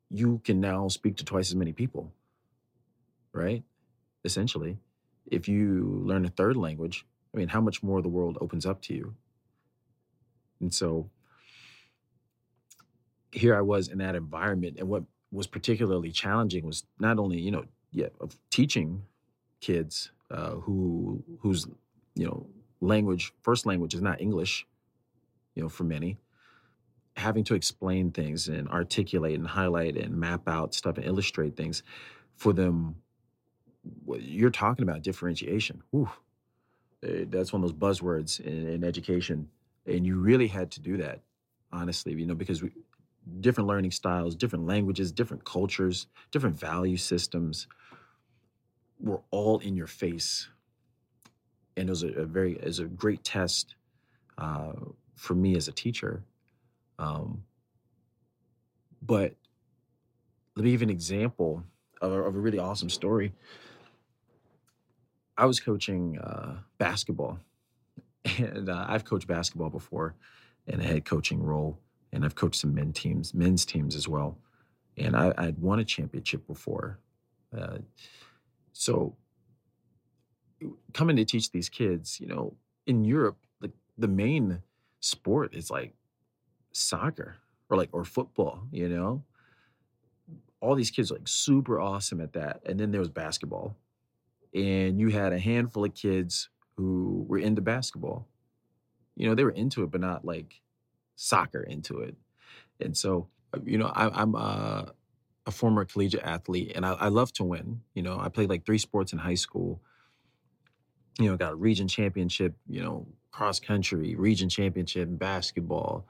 [0.09, 2.11] you can now speak to twice as many people
[3.33, 3.63] right?
[4.23, 4.77] Essentially
[5.27, 8.81] if you learn a third language I mean how much more the world opens up
[8.83, 9.15] to you?
[10.59, 11.09] And so
[13.33, 17.51] here I was in that environment, and what was particularly challenging was not only you
[17.51, 19.03] know yeah of teaching
[19.63, 21.67] kids uh, who whose
[22.15, 22.45] you know
[22.81, 24.67] language first language is not English,
[25.55, 26.17] you know for many,
[27.15, 31.81] having to explain things and articulate and highlight and map out stuff and illustrate things
[32.35, 32.95] for them.
[34.19, 35.81] You're talking about differentiation.
[35.91, 36.09] Whew.
[37.03, 39.49] Eh, that's one of those buzzwords in, in education,
[39.85, 41.21] and you really had to do that
[41.73, 42.69] honestly, you know, because we,
[43.39, 47.67] different learning styles, different languages, different cultures, different value systems
[49.03, 50.49] were all in your face.
[51.77, 53.75] And it was a, a very, it was a great test
[54.37, 54.73] uh,
[55.15, 56.23] for me as a teacher.
[56.97, 57.43] Um,
[59.01, 59.35] but
[60.55, 61.63] let me give an example
[62.01, 63.33] of a, of a really awesome story.
[65.37, 67.39] I was coaching uh, basketball,
[68.37, 70.15] and uh, I've coached basketball before
[70.67, 71.79] in a head coaching role
[72.13, 74.37] and I've coached some men teams, men's teams as well.
[74.95, 76.99] And I, I'd won a championship before.
[77.57, 77.79] Uh,
[78.73, 79.15] so
[80.93, 82.55] coming to teach these kids, you know,
[82.85, 84.61] in Europe, like the main
[84.99, 85.93] sport is like
[86.71, 87.37] soccer
[87.69, 89.23] or like or football, you know.
[90.59, 92.61] All these kids are like super awesome at that.
[92.65, 93.75] And then there was basketball.
[94.53, 98.27] And you had a handful of kids who were into basketball.
[99.15, 100.61] You know, they were into it, but not like
[101.15, 102.15] soccer into it.
[102.79, 104.93] And so, uh, you know, I, am a,
[105.45, 107.81] a, former collegiate athlete and I, I, love to win.
[107.93, 109.81] You know, I played like three sports in high school.
[111.19, 116.05] You know, got a region championship, you know, cross country, region championship in basketball,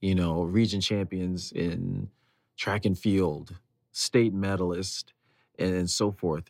[0.00, 2.08] you know, region champions in
[2.56, 3.54] track and field,
[3.92, 5.12] state medalist,
[5.58, 6.44] and, and so forth.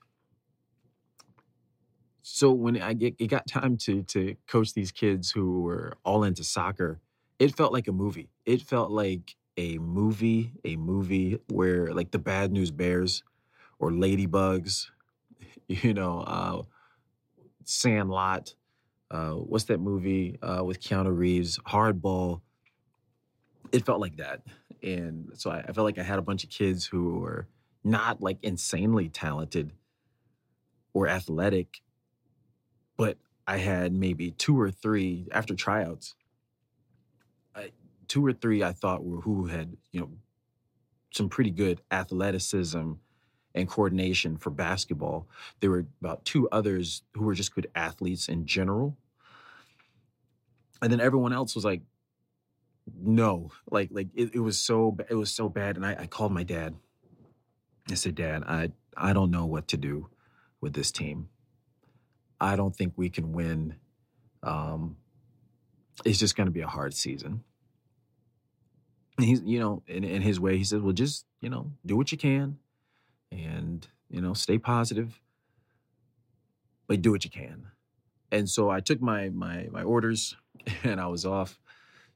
[2.22, 6.24] So when I get it got time to to coach these kids who were all
[6.24, 7.00] into soccer,
[7.38, 8.30] it felt like a movie.
[8.44, 13.22] It felt like a movie, a movie where like the Bad News Bears
[13.78, 14.86] or Ladybugs,
[15.68, 16.62] you know, uh,
[17.64, 18.54] Sandlot.
[19.10, 21.58] Uh, what's that movie uh, with Keanu Reeves?
[21.60, 22.40] Hardball.
[23.72, 24.42] It felt like that,
[24.82, 27.48] and so I, I felt like I had a bunch of kids who were
[27.82, 29.72] not like insanely talented
[30.92, 31.80] or athletic,
[32.96, 36.14] but I had maybe two or three after tryouts
[38.08, 40.10] two or three I thought were who had, you know,
[41.12, 42.92] some pretty good athleticism
[43.54, 45.28] and coordination for basketball.
[45.60, 48.96] There were about two others who were just good athletes in general.
[50.82, 51.82] And then everyone else was like,
[52.94, 55.76] no, like like it, it was so it was so bad.
[55.76, 56.76] And I, I called my dad.
[57.90, 60.08] I said, Dad, I I don't know what to do
[60.60, 61.28] with this team.
[62.40, 63.76] I don't think we can win.
[64.42, 64.96] Um,
[66.04, 67.42] it's just going to be a hard season
[69.18, 72.12] he's you know in, in his way he says well just you know do what
[72.12, 72.58] you can
[73.32, 75.20] and you know stay positive
[76.86, 77.68] but do what you can.
[78.30, 80.36] And so i took my my my orders
[80.84, 81.58] and i was off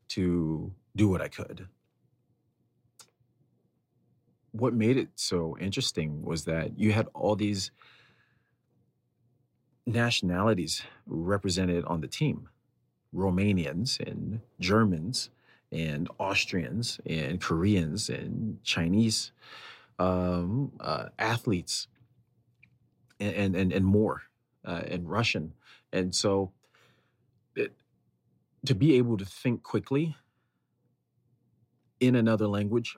[0.09, 1.69] to do what i could.
[4.53, 7.71] What made it so interesting was that you had all these
[9.87, 12.49] nationalities represented on the team
[13.15, 15.31] romanians and germans
[15.73, 19.33] and Austrians and Koreans and Chinese
[19.99, 21.87] um, uh, athletes
[23.21, 24.23] and, and, and more,
[24.65, 25.53] uh, and Russian.
[25.93, 26.53] And so
[27.55, 27.73] it,
[28.67, 30.17] to be able to think quickly
[32.01, 32.97] in another language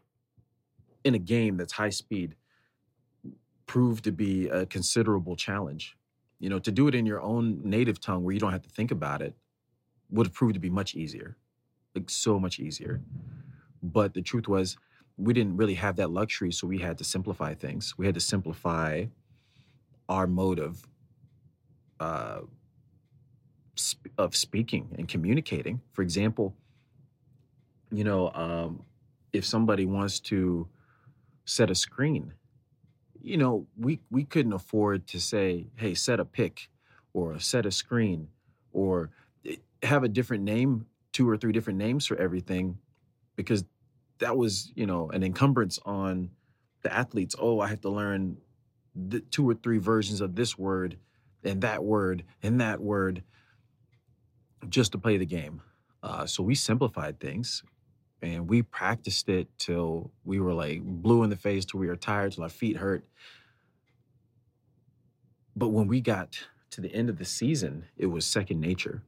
[1.05, 2.37] in a game that's high speed
[3.67, 5.97] proved to be a considerable challenge.
[6.39, 8.69] You know, to do it in your own native tongue where you don't have to
[8.69, 9.35] think about it
[10.11, 11.37] would have proved to be much easier
[11.95, 13.01] like so much easier.
[13.83, 14.77] But the truth was,
[15.17, 17.97] we didn't really have that luxury, so we had to simplify things.
[17.99, 19.07] We had to simplify
[20.09, 20.87] our mode of
[22.01, 22.41] uh,
[23.77, 25.81] sp- of speaking and communicating.
[25.93, 26.55] For example,
[27.91, 28.85] you know, um,
[29.33, 30.69] if somebody wants to
[31.45, 32.35] set a screen,
[33.21, 36.71] you know, we we couldn't afford to say, "Hey, set a pick,"
[37.13, 38.29] or "set a screen,"
[38.73, 39.11] or
[39.47, 42.79] eh, have a different name, two or three different names for everything,
[43.37, 43.65] because
[44.19, 46.31] that was, you know, an encumbrance on
[46.83, 47.35] the athletes.
[47.39, 48.39] Oh, I have to learn
[48.95, 50.99] the two or three versions of this word
[51.45, 53.23] and that word and that word
[54.69, 55.63] just to play the game.
[56.03, 57.63] Uh, so we simplified things
[58.21, 61.97] and we practiced it till we were like blue in the face, till we were
[61.97, 63.05] tired, till our feet hurt.
[65.57, 66.39] But when we got
[66.71, 69.03] to the end of the season, it was second nature.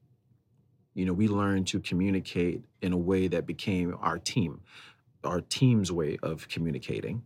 [0.95, 4.61] You know, we learned to communicate in a way that became our team,
[5.25, 7.23] our team's way of communicating.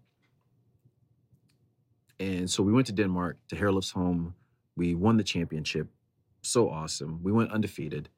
[2.19, 4.33] And so we went to Denmark to Herlufsholm.
[4.77, 5.89] We won the championship.
[6.43, 7.23] So awesome.
[7.23, 8.09] We went undefeated.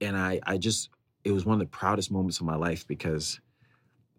[0.00, 0.90] And I, I just,
[1.24, 3.40] it was one of the proudest moments of my life because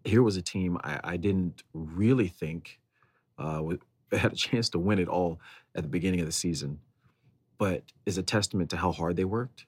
[0.04, 2.80] here was a team I, I didn't really think
[3.38, 3.62] uh,
[4.12, 5.40] had a chance to win it all
[5.74, 6.80] at the beginning of the season,
[7.58, 9.66] but is a testament to how hard they worked,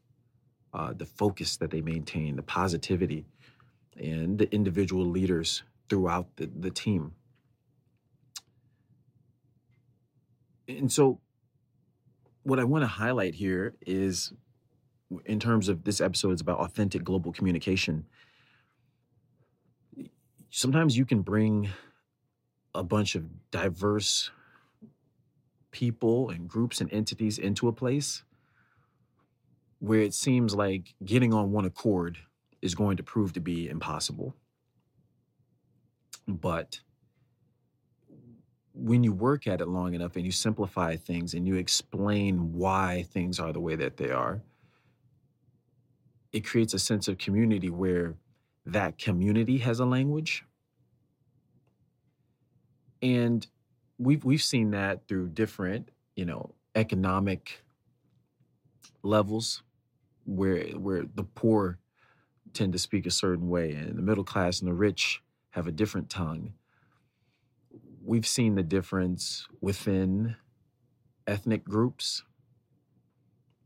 [0.72, 3.26] uh, the focus that they maintain, the positivity,
[3.96, 7.12] and the individual leaders throughout the, the team.
[10.68, 11.20] And so,
[12.42, 14.32] what I want to highlight here is
[15.26, 18.06] in terms of this episode is about authentic global communication.
[20.50, 21.68] Sometimes you can bring
[22.74, 24.30] a bunch of diverse
[25.72, 28.22] people and groups and entities into a place
[29.80, 32.18] where it seems like getting on one accord
[32.62, 34.34] is going to prove to be impossible.
[36.28, 36.80] But
[38.74, 43.06] when you work at it long enough and you simplify things and you explain why
[43.10, 44.42] things are the way that they are,
[46.32, 48.14] it creates a sense of community where
[48.66, 50.44] that community has a language.
[53.02, 53.46] And
[53.98, 57.62] we've we've seen that through different, you know, economic
[59.02, 59.62] levels
[60.30, 61.78] where where the poor
[62.52, 65.72] tend to speak a certain way and the middle class and the rich have a
[65.72, 66.52] different tongue.
[68.04, 70.36] We've seen the difference within
[71.26, 72.22] ethnic groups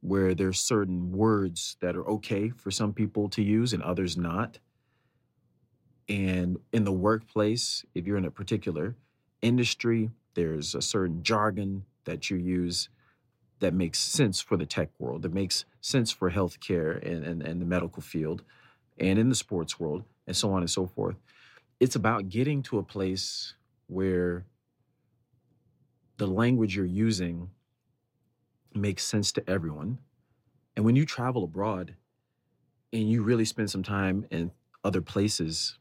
[0.01, 4.59] where there's certain words that are okay for some people to use and others not.
[6.09, 8.97] And in the workplace, if you're in a particular
[9.41, 12.91] industry, there's a certain jargon that you use
[13.65, 17.63] that makes sense for the tech world, that makes sense for healthcare and, and, and
[17.63, 18.43] the medical field
[18.99, 21.17] and in the sports world and so on and so forth.
[21.81, 23.55] It's about getting to a place
[23.87, 24.45] where
[26.19, 27.49] the language you're using
[28.75, 29.97] makes sense to everyone.
[30.77, 31.95] And when you travel abroad
[32.93, 34.51] and you really spend some time in
[34.85, 35.79] other places,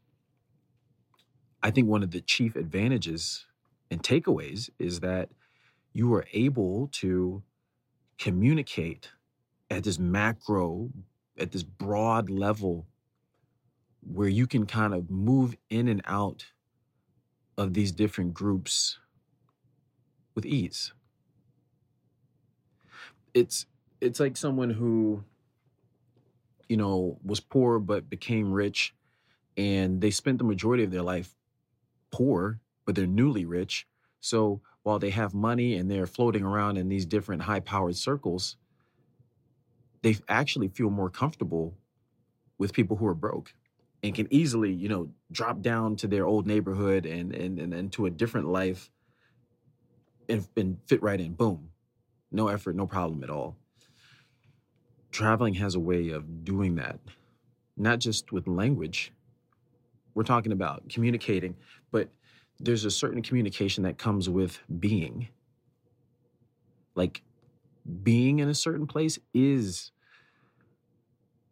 [1.61, 3.45] I think one of the chief advantages
[3.91, 5.31] and takeaways is that
[5.91, 7.43] you are able to
[8.17, 9.11] communicate
[9.69, 10.89] at this macro,
[11.37, 12.87] at this broad level
[14.01, 16.45] where you can kind of move in and out
[17.57, 18.99] of these different groups
[20.35, 20.93] with ease.
[23.33, 23.65] It's
[24.01, 25.23] it's like someone who
[26.69, 28.93] you know was poor but became rich
[29.57, 31.35] and they spent the majority of their life
[32.11, 33.87] poor but they're newly rich
[34.23, 38.57] so while they have money and they're floating around in these different high powered circles
[40.01, 41.73] they actually feel more comfortable
[42.57, 43.53] with people who are broke
[44.01, 47.91] and can easily you know drop down to their old neighborhood and and and, and
[47.91, 48.89] to a different life
[50.29, 51.69] and, and fit right in boom
[52.33, 53.55] no effort, no problem at all.
[55.11, 56.99] Traveling has a way of doing that,
[57.77, 59.13] not just with language.
[60.15, 61.55] We're talking about communicating,
[61.91, 62.09] but
[62.63, 65.27] there's a certain communication that comes with being.
[66.95, 67.21] Like
[68.03, 69.91] being in a certain place is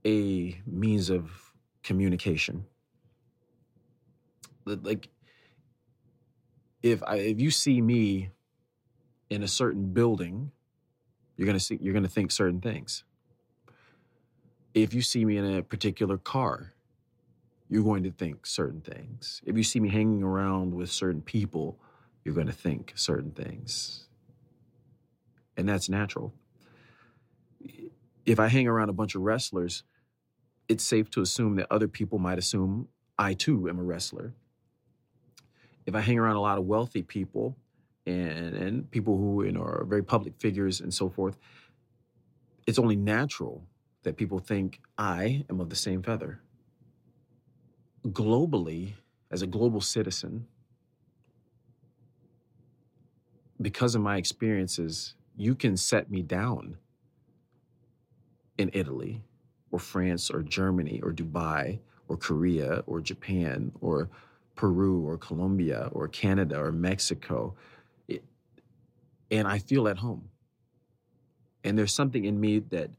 [0.05, 1.53] a means of
[1.83, 2.65] communication.
[4.65, 5.09] Like
[6.81, 8.29] if I if you see me
[9.29, 10.51] in a certain building
[11.35, 13.03] you're gonna see you're gonna think certain things.
[14.73, 16.73] If you see me in a particular car,
[17.71, 19.41] you're going to think certain things.
[19.45, 21.79] If you see me hanging around with certain people,
[22.25, 24.07] you're going to think certain things.
[25.55, 26.33] And that's natural.
[28.25, 29.83] If I hang around a bunch of wrestlers,
[30.67, 34.33] it's safe to assume that other people might assume I too am a wrestler.
[35.85, 37.55] If I hang around a lot of wealthy people
[38.05, 41.37] and and people who you know are very public figures and so forth,
[42.67, 43.65] it's only natural
[44.03, 46.41] that people think I am of the same feather.
[48.07, 48.93] Globally,
[49.31, 50.47] as a global citizen,
[53.61, 56.77] because of my experiences, you can set me down
[58.57, 59.23] in Italy
[59.71, 64.09] or France or Germany or Dubai or Korea or Japan or
[64.55, 67.55] Peru or Colombia or Canada or Mexico.
[68.07, 68.25] It-
[69.31, 70.29] and I feel at home.
[71.63, 72.91] And there's something in me that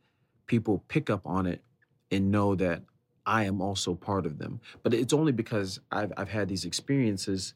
[0.47, 1.63] people pick up on it
[2.11, 2.83] and know that
[3.25, 4.61] I am also part of them.
[4.83, 7.55] But it's only because I've, I've had these experiences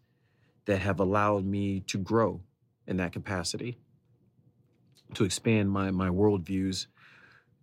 [0.67, 2.41] that have allowed me to grow
[2.87, 3.79] in that capacity,
[5.15, 6.87] to expand my, my worldviews,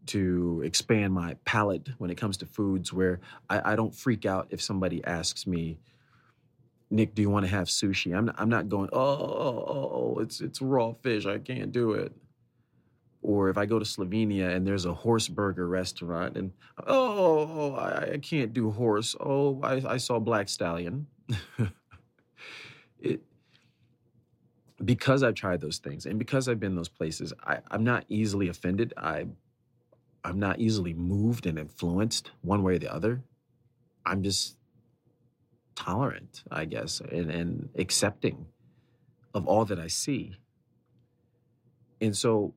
[0.08, 4.48] to expand my palate when it comes to foods, where I, I don't freak out
[4.50, 5.80] if somebody asks me,
[6.90, 8.16] Nick, do you want to have sushi?
[8.16, 11.26] I'm not, I'm not going, oh, oh, oh, oh, it's, it's raw fish.
[11.26, 12.14] I can't do it.
[13.24, 16.52] Or if I go to Slovenia and there's a horse burger restaurant and,
[16.86, 19.16] oh, I, I can't do horse.
[19.20, 21.08] Oh, I, I saw black stallion.
[23.00, 23.22] it,
[24.84, 28.50] because I've tried those things and because I've been those places, I, I'm not easily
[28.50, 28.94] offended.
[28.98, 29.26] I
[30.26, 33.24] I'm not easily moved and influenced one way or the other.
[34.06, 34.58] I'm just
[35.76, 38.46] tolerant, I guess, and, and accepting
[39.34, 40.36] of all that I see.
[42.00, 42.54] And so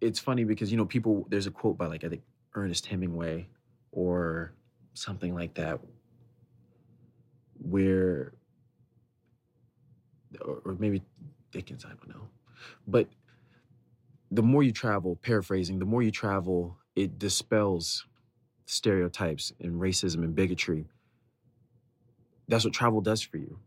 [0.00, 2.22] it's funny because, you know, people, there's a quote by like, I think
[2.54, 3.48] Ernest Hemingway
[3.92, 4.52] or
[4.94, 5.80] something like that,
[7.58, 8.34] where,
[10.40, 11.02] or, maybe
[11.50, 12.28] Dickens, I don't know.
[12.86, 13.08] But
[14.30, 18.06] the more you travel, paraphrasing, the more you travel, it dispels
[18.66, 20.86] stereotypes and racism and bigotry.
[22.48, 23.58] That's what travel does for you.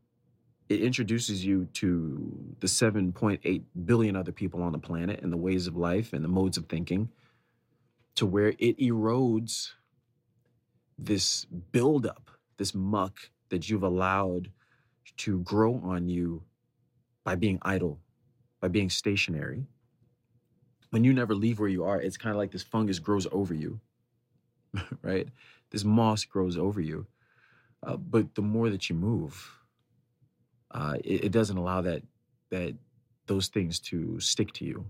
[0.70, 5.66] It introduces you to the 7.8 billion other people on the planet and the ways
[5.66, 7.10] of life and the modes of thinking
[8.16, 9.72] to where it erodes
[10.98, 14.52] this buildup, this muck that you've allowed
[15.18, 16.44] to grow on you
[17.24, 18.00] by being idle,
[18.62, 19.66] by being stationary.
[20.92, 23.54] When you never leave where you are, it's kind of like this fungus grows over
[23.54, 23.80] you,
[25.02, 25.28] right?
[25.72, 27.08] This moss grows over you.
[27.82, 29.59] Uh, but the more that you move,
[30.72, 32.04] uh, it, it doesn't allow that
[32.52, 32.76] that
[33.28, 34.86] those things to stick to you.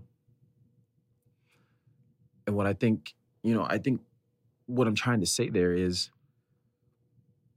[2.46, 4.00] And what I think, you know, I think
[4.66, 6.10] what I'm trying to say there is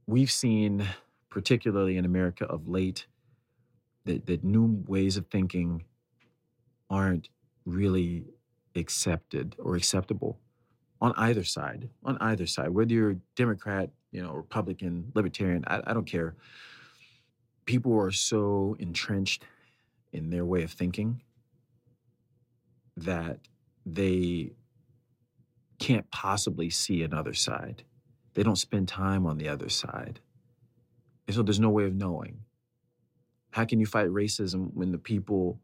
[0.06, 0.86] we've seen,
[1.30, 3.06] particularly in America of late,
[4.04, 5.84] that, that new ways of thinking
[6.90, 7.30] aren't
[7.64, 8.26] really
[8.76, 10.38] accepted or acceptable
[11.00, 11.88] on either side.
[12.04, 16.34] On either side, whether you're Democrat, you know, Republican, Libertarian, I, I don't care.
[17.64, 19.44] People are so entrenched
[20.12, 21.22] in their way of thinking
[22.96, 23.40] that
[23.84, 24.52] they
[25.78, 27.82] can't possibly see another side.
[28.34, 30.20] They don't spend time on the other side.
[31.26, 32.40] And so there's no way of knowing.
[33.50, 35.60] How can you fight racism when the people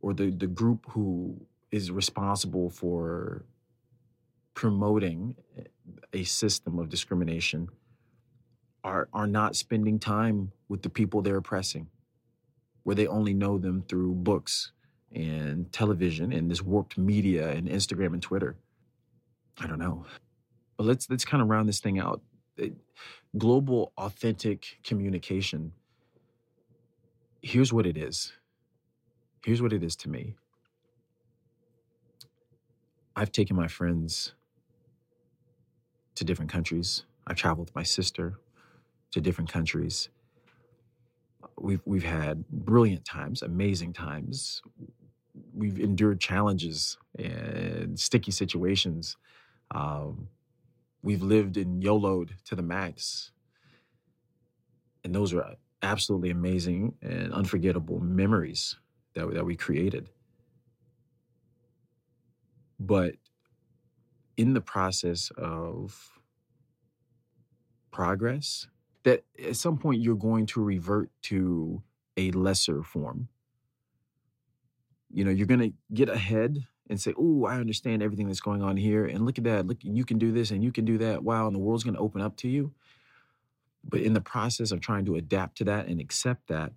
[0.00, 3.44] or the, the group who is responsible for
[4.54, 5.36] promoting
[6.12, 7.68] a system of discrimination
[8.84, 11.88] are, are not spending time with the people they're oppressing,
[12.84, 14.72] where they only know them through books
[15.12, 18.56] and television and this warped media and Instagram and Twitter?
[19.60, 20.06] I don't know.
[20.76, 22.22] But let's let's kind of round this thing out.
[22.56, 22.76] It-
[23.38, 25.72] global authentic communication.
[27.42, 28.32] Here's what it is.
[29.44, 30.36] Here's what it is to me.
[33.16, 34.34] I've taken my friends
[36.16, 37.04] to different countries.
[37.26, 38.38] I've traveled with my sister
[39.12, 40.08] to different countries.
[41.58, 44.62] We've we've had brilliant times, amazing times.
[45.54, 49.16] We've endured challenges and sticky situations.
[49.70, 50.28] Um,
[51.02, 53.32] we've lived in YOLO'd to the max,
[55.04, 58.76] and those are absolutely amazing and unforgettable memories
[59.14, 60.08] that that we created.
[62.78, 63.16] But
[64.36, 66.18] in the process of
[67.90, 68.68] progress,
[69.04, 71.82] that at some point you're going to revert to
[72.16, 73.28] a lesser form.
[75.12, 78.62] You know, you're going to get ahead and say, "Oh, I understand everything that's going
[78.62, 79.66] on here, and look at that.
[79.66, 81.24] Look, you can do this and you can do that.
[81.24, 82.72] Wow!" And the world's going to open up to you.
[83.82, 86.72] But in the process of trying to adapt to that and accept that,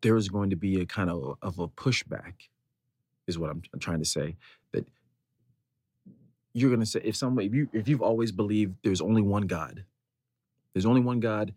[0.00, 2.48] there is going to be a kind of of a pushback,
[3.26, 4.36] is what I'm, I'm trying to say.
[4.72, 4.86] That
[6.52, 9.46] you're going to say, if some if you if you've always believed there's only one
[9.46, 9.84] God,
[10.74, 11.54] There's only one God.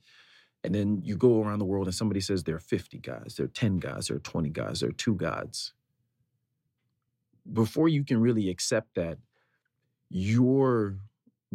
[0.64, 3.46] And then you go around the world and somebody says there are 50 gods, there
[3.46, 5.74] are 10 gods, there are 20 gods, there are two gods.
[7.52, 9.18] Before you can really accept that,
[10.10, 10.98] your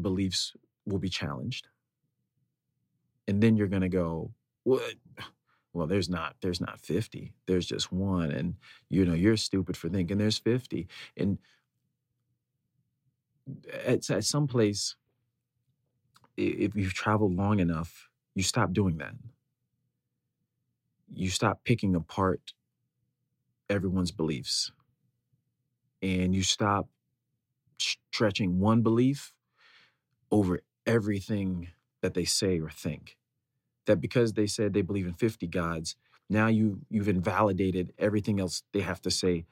[0.01, 0.55] beliefs
[0.87, 1.69] will be challenged.
[3.29, 4.33] And then you're going to go,
[4.65, 4.95] what?
[5.75, 7.33] Well, there's not, there's not 50.
[7.47, 8.31] There's just one.
[8.31, 8.57] And,
[8.91, 10.87] you know, you're stupid for thinking there's 50.
[11.17, 11.39] And
[13.87, 14.97] at, at some place,
[16.37, 19.15] if you've traveled long enough, you stop doing that.
[21.15, 22.55] You stop picking apart
[23.69, 24.73] everyone's beliefs
[26.03, 26.89] and you stop
[27.79, 29.35] stretching one belief
[30.31, 31.69] over everything
[32.03, 33.17] that they say or think.
[33.87, 35.97] That because they said they believe in 50 gods,
[36.31, 39.45] now you you've invalidated everything else they have to say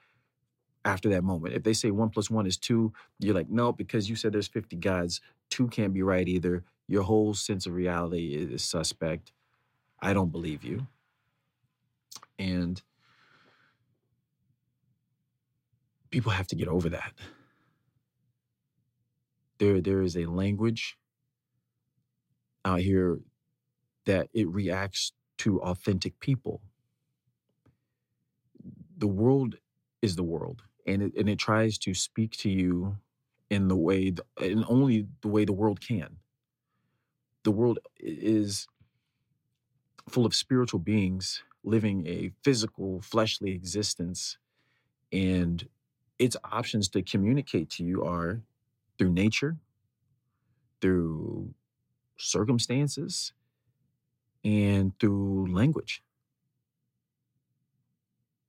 [0.84, 1.54] after that moment.
[1.54, 4.48] If they say one plus one is two, you're like, no, because you said there's
[4.48, 5.20] 50 gods,
[5.60, 6.64] two can't be right either.
[6.88, 9.32] Your whole sense of reality is suspect.
[10.00, 10.86] I don't believe you.
[12.38, 12.80] And
[16.10, 17.12] people have to get over that.
[19.58, 20.96] There, there is a language
[22.64, 23.20] out here
[24.06, 26.62] that it reacts to authentic people.
[28.96, 29.56] The world
[30.00, 32.96] is the world, and it, and it tries to speak to you
[33.50, 36.16] in the way, and only the way the world can.
[37.42, 38.68] The world is
[40.08, 44.38] full of spiritual beings living a physical, fleshly existence,
[45.12, 45.68] and
[46.18, 48.40] its options to communicate to you are
[48.98, 49.56] through nature,
[50.80, 51.52] through
[52.18, 53.32] circumstances,
[54.44, 56.02] and through language.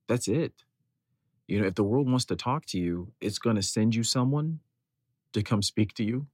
[0.07, 0.63] That's it.
[1.47, 4.03] You know, if the world wants to talk to you, it's going to send you
[4.03, 4.59] someone
[5.33, 6.27] to come speak to you.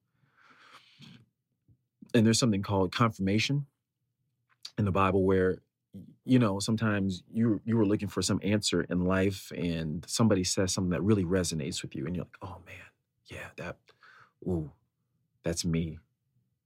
[2.14, 3.66] And there's something called confirmation
[4.78, 5.60] in the Bible where
[6.26, 10.74] you know, sometimes you you were looking for some answer in life and somebody says
[10.74, 12.76] something that really resonates with you and you're like, "Oh man,
[13.28, 13.78] yeah, that
[14.48, 14.72] ooh,
[15.44, 16.00] that's me."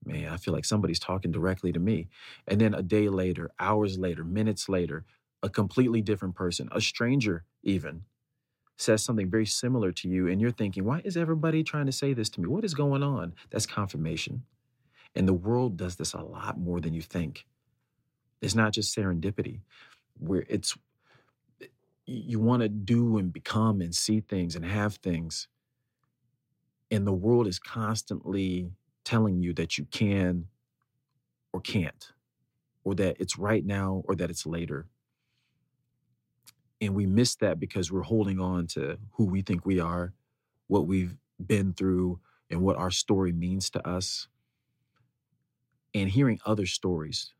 [0.04, 2.08] Man, I feel like somebody's talking directly to me.
[2.48, 5.04] And then a day later, hours later, minutes later,
[5.42, 8.04] a completely different person, a stranger even,
[8.78, 12.14] says something very similar to you and you're thinking, "Why is everybody trying to say
[12.14, 12.48] this to me?
[12.48, 14.44] What is going on?" That's confirmation.
[15.14, 17.46] And the world does this a lot more than you think.
[18.40, 19.60] It's not just serendipity,
[20.18, 20.76] where it's
[21.62, 21.66] eh,
[22.06, 25.48] you want to do and become and see things and have things.
[26.90, 28.72] And the world is constantly
[29.04, 30.48] telling you that you can
[31.52, 32.12] or can't,
[32.84, 34.86] or that it's right now or that it's later.
[36.82, 40.12] And we miss that because we're holding on to who we think we are,
[40.66, 42.20] what we've been through,
[42.50, 44.28] and what our story means to us.
[45.94, 47.32] And hearing other stories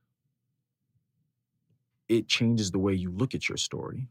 [2.09, 4.09] it changes the way you look at your story.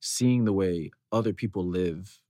[0.00, 2.20] Seeing the way other people live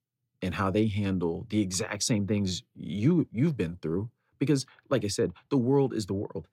[0.42, 5.08] and how they handle the exact same things you you've been through because like I
[5.08, 6.48] said, the world is the world.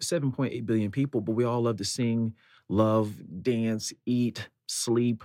[0.00, 2.34] 7.8 billion people, but we all love to sing,
[2.68, 5.24] love, dance, eat, sleep.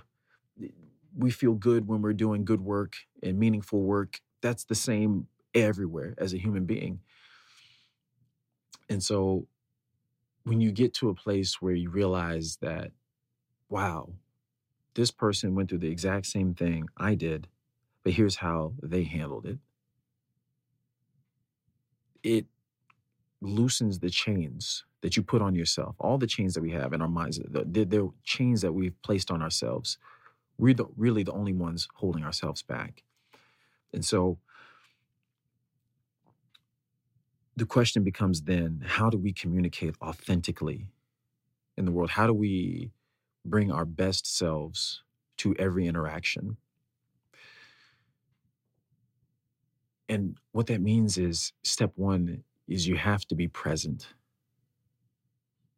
[1.16, 4.20] We feel good when we're doing good work and meaningful work.
[4.40, 7.00] That's the same everywhere as a human being.
[8.88, 9.48] And so
[10.44, 12.92] when you get to a place where you realize that,
[13.68, 14.14] wow,
[14.94, 17.48] this person went through the exact same thing I did,
[18.04, 19.58] but here's how they handled it.
[22.22, 22.46] It
[23.42, 27.02] loosens the chains that you put on yourself, all the chains that we have in
[27.02, 29.98] our minds, the, the, the chains that we've placed on ourselves.
[30.58, 33.02] We're the, really the only ones holding ourselves back.
[33.92, 34.38] And so
[37.56, 40.86] the question becomes then how do we communicate authentically
[41.76, 42.10] in the world?
[42.10, 42.92] How do we
[43.44, 45.02] bring our best selves
[45.38, 46.56] to every interaction?
[50.08, 54.08] And what that means is step one is you have to be present.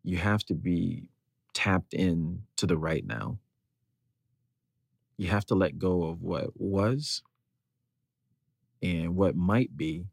[0.03, 1.09] You have to be
[1.53, 3.39] tapped in to the right now.
[5.17, 7.23] You have to let go of what was
[8.83, 10.07] and what might be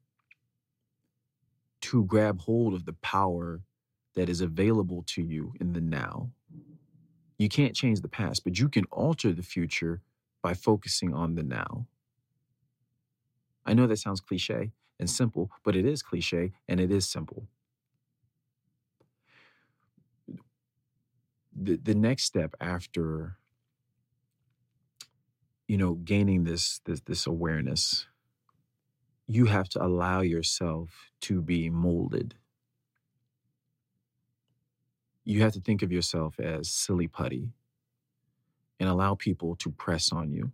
[1.82, 3.62] to grab hold of the power
[4.16, 6.30] that is available to you in the now.
[7.38, 10.02] You can't change the past, but you can alter the future
[10.42, 11.88] by focusing on the now.
[13.66, 14.72] I know that sounds cliche
[15.02, 17.48] and simple, but it is cliche and it is simple.
[21.56, 23.38] The, the next step after
[25.68, 28.04] you know gaining this this this awareness
[29.28, 32.36] you have to allow yourself to be molded.
[35.26, 37.52] You have to think of yourself as silly putty
[38.80, 40.52] and allow people to press on you,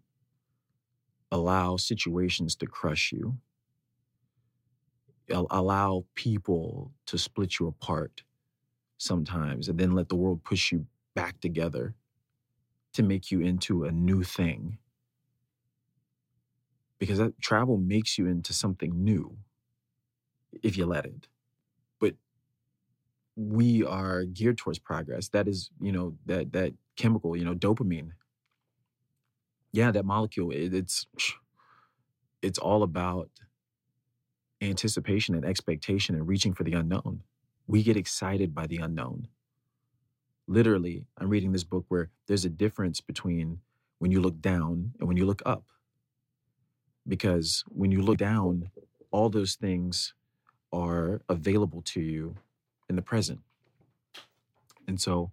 [1.32, 3.38] allow situations to crush you,
[5.30, 8.24] allow people to split you apart
[8.98, 11.96] sometimes, and then let the world push you back together
[12.94, 14.78] to make you into a new thing.
[17.00, 19.38] Because that travel makes you into something new
[20.64, 21.28] if you let it.
[22.00, 22.16] But
[23.36, 25.30] we are geared towards progress.
[25.30, 28.12] That is, you know, that that chemical, you know, dopamine.
[29.72, 30.52] Yeah, that molecule.
[30.52, 31.08] It, it's
[32.42, 33.30] it's all about
[34.62, 37.24] anticipation and expectation and reaching for the unknown.
[37.68, 39.28] We get excited by the unknown.
[40.48, 43.60] Literally, I'm reading this book where there's a difference between
[44.00, 45.66] when you look down and when you look up.
[47.08, 48.72] Because when you look down,
[49.12, 50.14] all those things
[50.72, 52.36] are available to you
[52.90, 53.40] in the present.
[54.88, 55.32] And so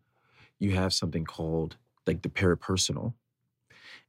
[0.58, 3.14] you have something called like the peripersonal.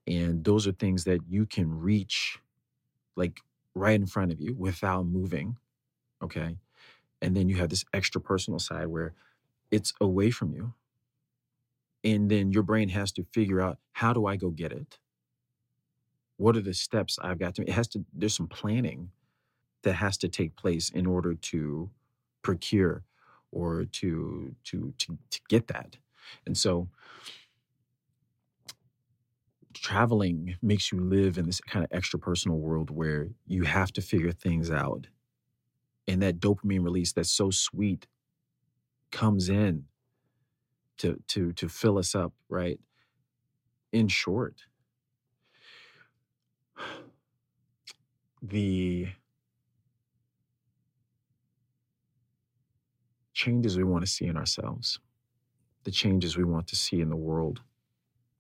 [0.07, 2.39] And those are things that you can reach
[3.16, 3.41] like
[3.76, 5.57] right in front of you without moving.
[6.23, 6.57] Okay.
[7.21, 9.13] And then you have this extra personal side where
[9.71, 10.73] it's away from you.
[12.03, 14.99] And then your brain has to figure out how do I go get it?
[16.38, 17.63] What are the steps I've got to?
[17.63, 19.11] It has to, there's some planning
[19.84, 21.89] that has to take place in order to
[22.41, 23.03] procure
[23.51, 25.97] or to to to, to get that.
[26.45, 26.89] And so
[29.76, 34.01] traveling makes you live in this kind of extra personal world where you have to
[34.01, 35.07] figure things out.
[36.07, 38.07] And that dopamine release that's so sweet
[39.11, 39.86] comes in
[40.99, 42.80] to to to fill us up, right?
[43.93, 44.63] In short,
[48.41, 49.07] the
[53.34, 54.99] changes we want to see in ourselves,
[55.84, 57.61] the changes we want to see in the world,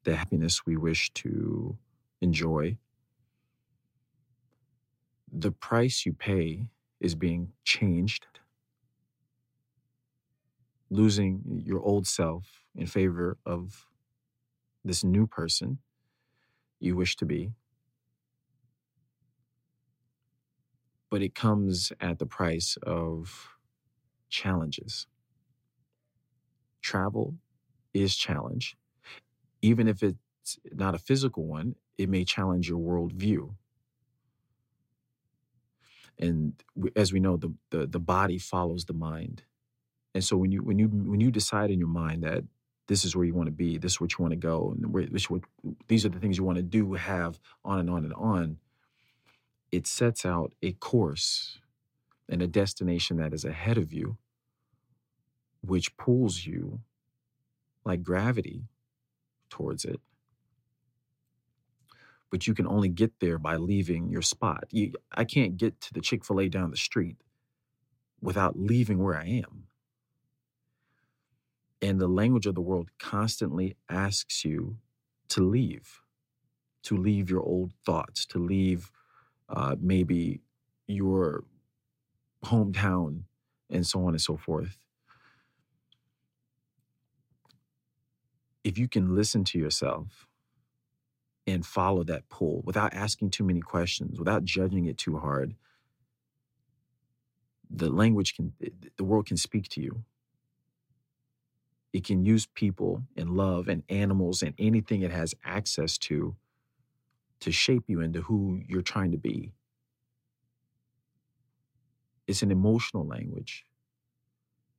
[0.05, 1.77] the happiness we wish to
[2.21, 2.77] enjoy.
[5.31, 6.67] The price you pay
[7.01, 8.27] is being changed,
[10.89, 13.87] losing your old self in favor of
[14.83, 15.79] this new person
[16.79, 17.51] you wish to be.
[21.09, 23.49] But it comes at the price of
[24.29, 25.07] challenges.
[26.81, 27.35] Travel
[27.93, 28.77] is challenge.
[29.69, 33.43] Even if it's not a physical one, it may challenge your worldview.
[36.19, 36.53] And
[36.95, 39.43] as we know, the, the the body follows the mind.
[40.15, 42.43] And so when you when you when you decide in your mind that
[42.87, 44.93] this is where you want to be, this is what you want to go, and
[44.93, 45.41] where, this what,
[45.87, 48.57] these are the things you want to do, have on and on and on,
[49.71, 51.59] it sets out a course
[52.29, 54.17] and a destination that is ahead of you,
[55.61, 56.81] which pulls you
[57.85, 58.63] like gravity
[59.55, 60.01] towards it.
[62.31, 64.65] But you can only get there by leaving your spot.
[64.71, 67.17] You, I can't get to the Chick fil A down the street
[68.21, 69.67] without leaving where I am.
[71.81, 74.77] And the language of the world constantly asks you
[75.29, 76.01] to leave,
[76.83, 78.91] to leave your old thoughts, to leave
[79.47, 80.41] uh, maybe
[80.87, 81.45] your
[82.43, 83.23] hometown,
[83.69, 84.77] and so on and so forth.
[88.65, 90.27] If you can listen to yourself
[91.47, 95.55] and follow that pull without asking too many questions, without judging it too hard,
[97.69, 98.53] the language can,
[98.97, 100.03] the world can speak to you.
[101.93, 106.35] It can use people and love and animals and anything it has access to
[107.41, 109.53] to shape you into who you're trying to be.
[112.27, 113.65] It's an emotional language.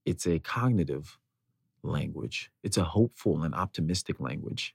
[0.06, 1.18] It's a cognitive
[1.82, 2.50] language.
[2.62, 4.74] It's a hopeful and optimistic language.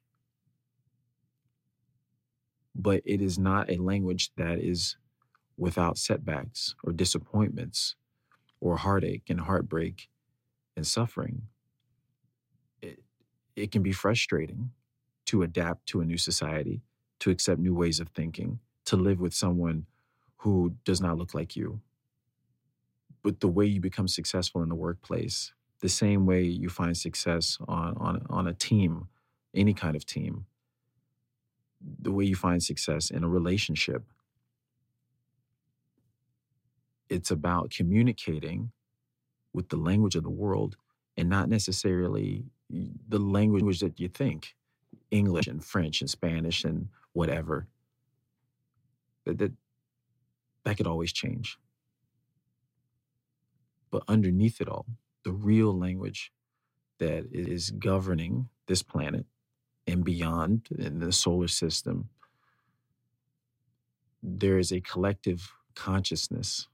[2.75, 4.97] But it is not a language that is
[5.57, 7.95] without setbacks or disappointments
[8.61, 10.09] or heartache and heartbreak
[10.77, 11.43] and suffering.
[12.81, 12.99] It,
[13.55, 14.71] it can be frustrating
[15.27, 16.81] to adapt to a new society,
[17.19, 19.85] to accept new ways of thinking, to live with someone
[20.39, 21.81] who does not look like you.
[23.23, 27.57] But the way you become successful in the workplace, the same way you find success
[27.67, 29.07] on, on, on a team,
[29.55, 30.45] any kind of team,
[32.01, 34.03] the way you find success in a relationship,
[37.09, 38.71] it's about communicating
[39.53, 40.77] with the language of the world
[41.17, 44.55] and not necessarily the language that you think
[45.11, 47.67] English and French and Spanish and whatever.
[49.25, 49.53] That, that
[50.65, 51.57] that could always change.
[53.91, 54.85] But underneath it all,
[55.23, 56.31] the real language
[56.99, 59.25] that is governing this planet
[59.87, 62.09] and beyond in the solar system,
[64.21, 66.67] there is a collective consciousness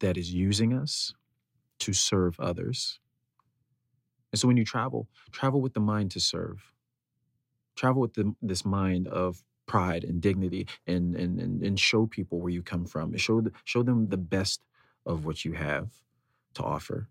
[0.00, 1.14] that is using us
[1.78, 2.98] to serve others.
[4.32, 6.72] And so when you travel, travel with the mind to serve.
[7.76, 12.40] Travel with the, this mind of pride and dignity and, and, and, and show people
[12.40, 13.16] where you come from.
[13.16, 14.60] Show, show them the best
[15.06, 15.90] of what you have
[16.54, 17.08] to offer.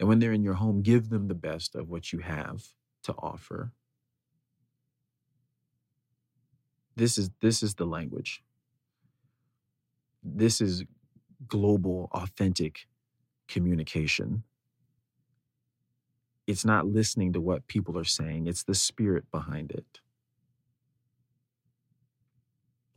[0.00, 2.62] And when they're in your home, give them the best of what you have
[3.04, 3.72] to offer.
[6.96, 8.42] This is this is the language.
[10.22, 10.84] This is
[11.46, 12.86] global, authentic
[13.48, 14.44] communication.
[16.46, 20.00] It's not listening to what people are saying, it's the spirit behind it.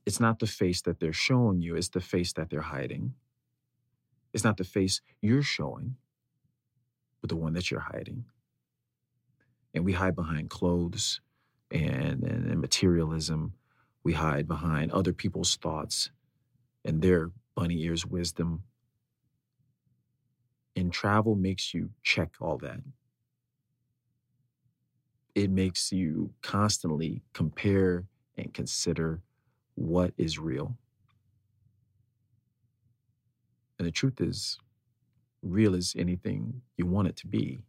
[0.06, 3.14] It's not the face that they're showing you, it's the face that they're hiding.
[4.34, 5.96] It's not the face you're showing,
[7.20, 8.26] but the one that you're hiding.
[9.74, 11.22] And we hide behind clothes
[11.70, 13.54] and, and, and materialism.
[14.04, 16.12] We hide behind other people's thoughts
[16.84, 18.64] and their bunny ears wisdom.
[20.76, 22.80] And travel makes you check all that.
[25.36, 28.06] It makes you constantly compare
[28.38, 29.22] and consider
[29.76, 30.78] what is real.
[33.82, 34.60] And the truth is,
[35.42, 37.64] real is anything you want it to be,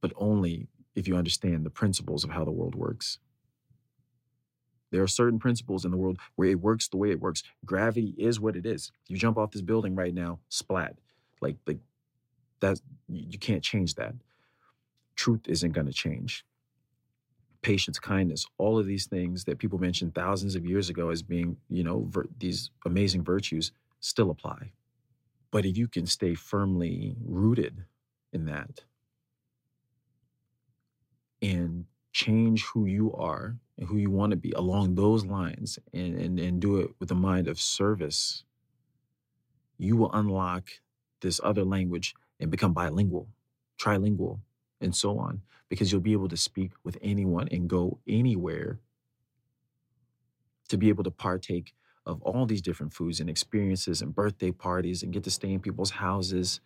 [0.00, 3.18] but only if you understand the principles of how the world works.
[4.90, 7.42] There are certain principles in the world where it works the way it works.
[7.66, 8.90] Gravity is what it is.
[9.06, 10.96] You jump off this building right now, splat.
[11.42, 11.80] Like like
[12.60, 14.14] that you can't change that.
[15.14, 16.46] Truth isn't going to change.
[17.60, 21.58] Patience, kindness, all of these things that people mentioned thousands of years ago as being,
[21.68, 24.72] you know, vir- these amazing virtues still apply.
[25.50, 27.84] But if you can stay firmly rooted
[28.32, 28.82] in that
[31.40, 36.18] and change who you are and who you want to be along those lines and,
[36.18, 38.44] and, and do it with a mind of service,
[39.78, 40.68] you will unlock
[41.20, 43.28] this other language and become bilingual,
[43.80, 44.40] trilingual,
[44.80, 48.80] and so on, because you'll be able to speak with anyone and go anywhere
[50.68, 51.74] to be able to partake
[52.08, 55.60] of all these different foods and experiences and birthday parties and get to stay in
[55.60, 56.60] people's houses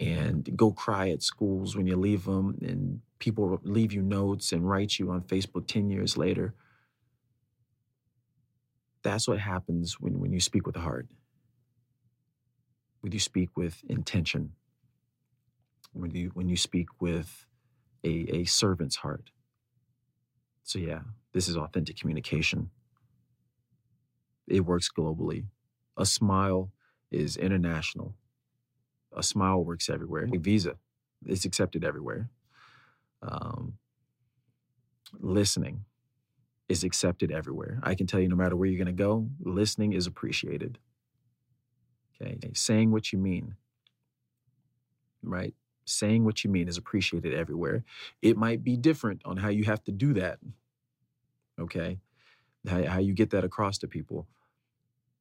[0.00, 4.68] and go cry at schools when you leave them and people leave you notes and
[4.70, 6.54] write you on Facebook 10 years later.
[9.02, 11.08] That's what happens when, when you speak with the heart.
[13.00, 14.52] When you speak with intention.
[15.92, 17.46] When you when you speak with
[18.04, 19.30] a, a servant's heart.
[20.64, 21.00] So yeah,
[21.32, 22.70] this is authentic communication.
[24.46, 25.46] It works globally.
[25.96, 26.70] A smile
[27.10, 28.14] is international.
[29.16, 30.28] A smile works everywhere.
[30.32, 30.76] A visa
[31.24, 32.30] is accepted everywhere.
[33.22, 33.74] Um,
[35.20, 35.84] listening
[36.68, 37.78] is accepted everywhere.
[37.82, 40.78] I can tell you, no matter where you're going to go, listening is appreciated.
[42.20, 42.38] Okay.
[42.54, 43.54] Saying what you mean,
[45.22, 45.54] right?
[45.84, 47.84] Saying what you mean is appreciated everywhere.
[48.22, 50.38] It might be different on how you have to do that.
[51.60, 51.98] Okay
[52.68, 54.26] how, how you get that across to people.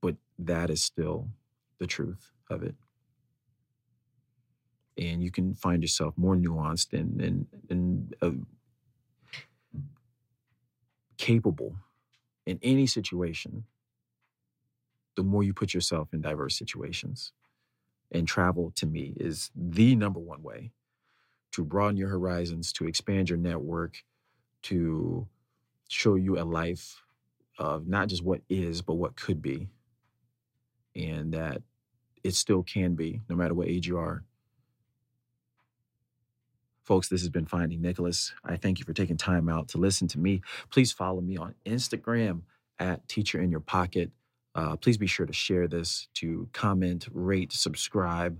[0.01, 1.29] But that is still
[1.79, 2.75] the truth of it.
[4.97, 8.31] And you can find yourself more nuanced and, and, and uh,
[11.17, 11.75] capable
[12.45, 13.63] in any situation
[15.15, 17.31] the more you put yourself in diverse situations.
[18.11, 20.71] And travel to me is the number one way
[21.51, 24.03] to broaden your horizons, to expand your network,
[24.63, 25.27] to
[25.87, 27.02] show you a life
[27.57, 29.69] of not just what is, but what could be.
[30.95, 31.61] And that
[32.23, 34.23] it still can be, no matter what age you are.
[36.83, 38.33] Folks, this has been Finding Nicholas.
[38.43, 40.41] I thank you for taking time out to listen to me.
[40.69, 42.41] Please follow me on Instagram
[42.77, 44.11] at Teacher in Your Pocket.
[44.53, 48.39] Uh, please be sure to share this, to comment, rate, subscribe.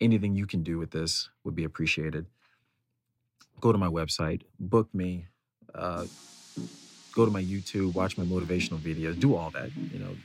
[0.00, 2.26] Anything you can do with this would be appreciated.
[3.60, 5.26] Go to my website, book me.
[5.74, 6.06] Uh,
[7.12, 10.16] go to my YouTube, watch my motivational videos, do all that, you know,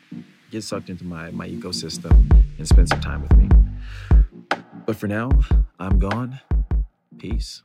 [0.51, 3.49] get sucked into my, my ecosystem and spend some time with me.
[4.85, 5.29] But for now,
[5.79, 6.39] I'm gone.
[7.17, 7.63] Peace.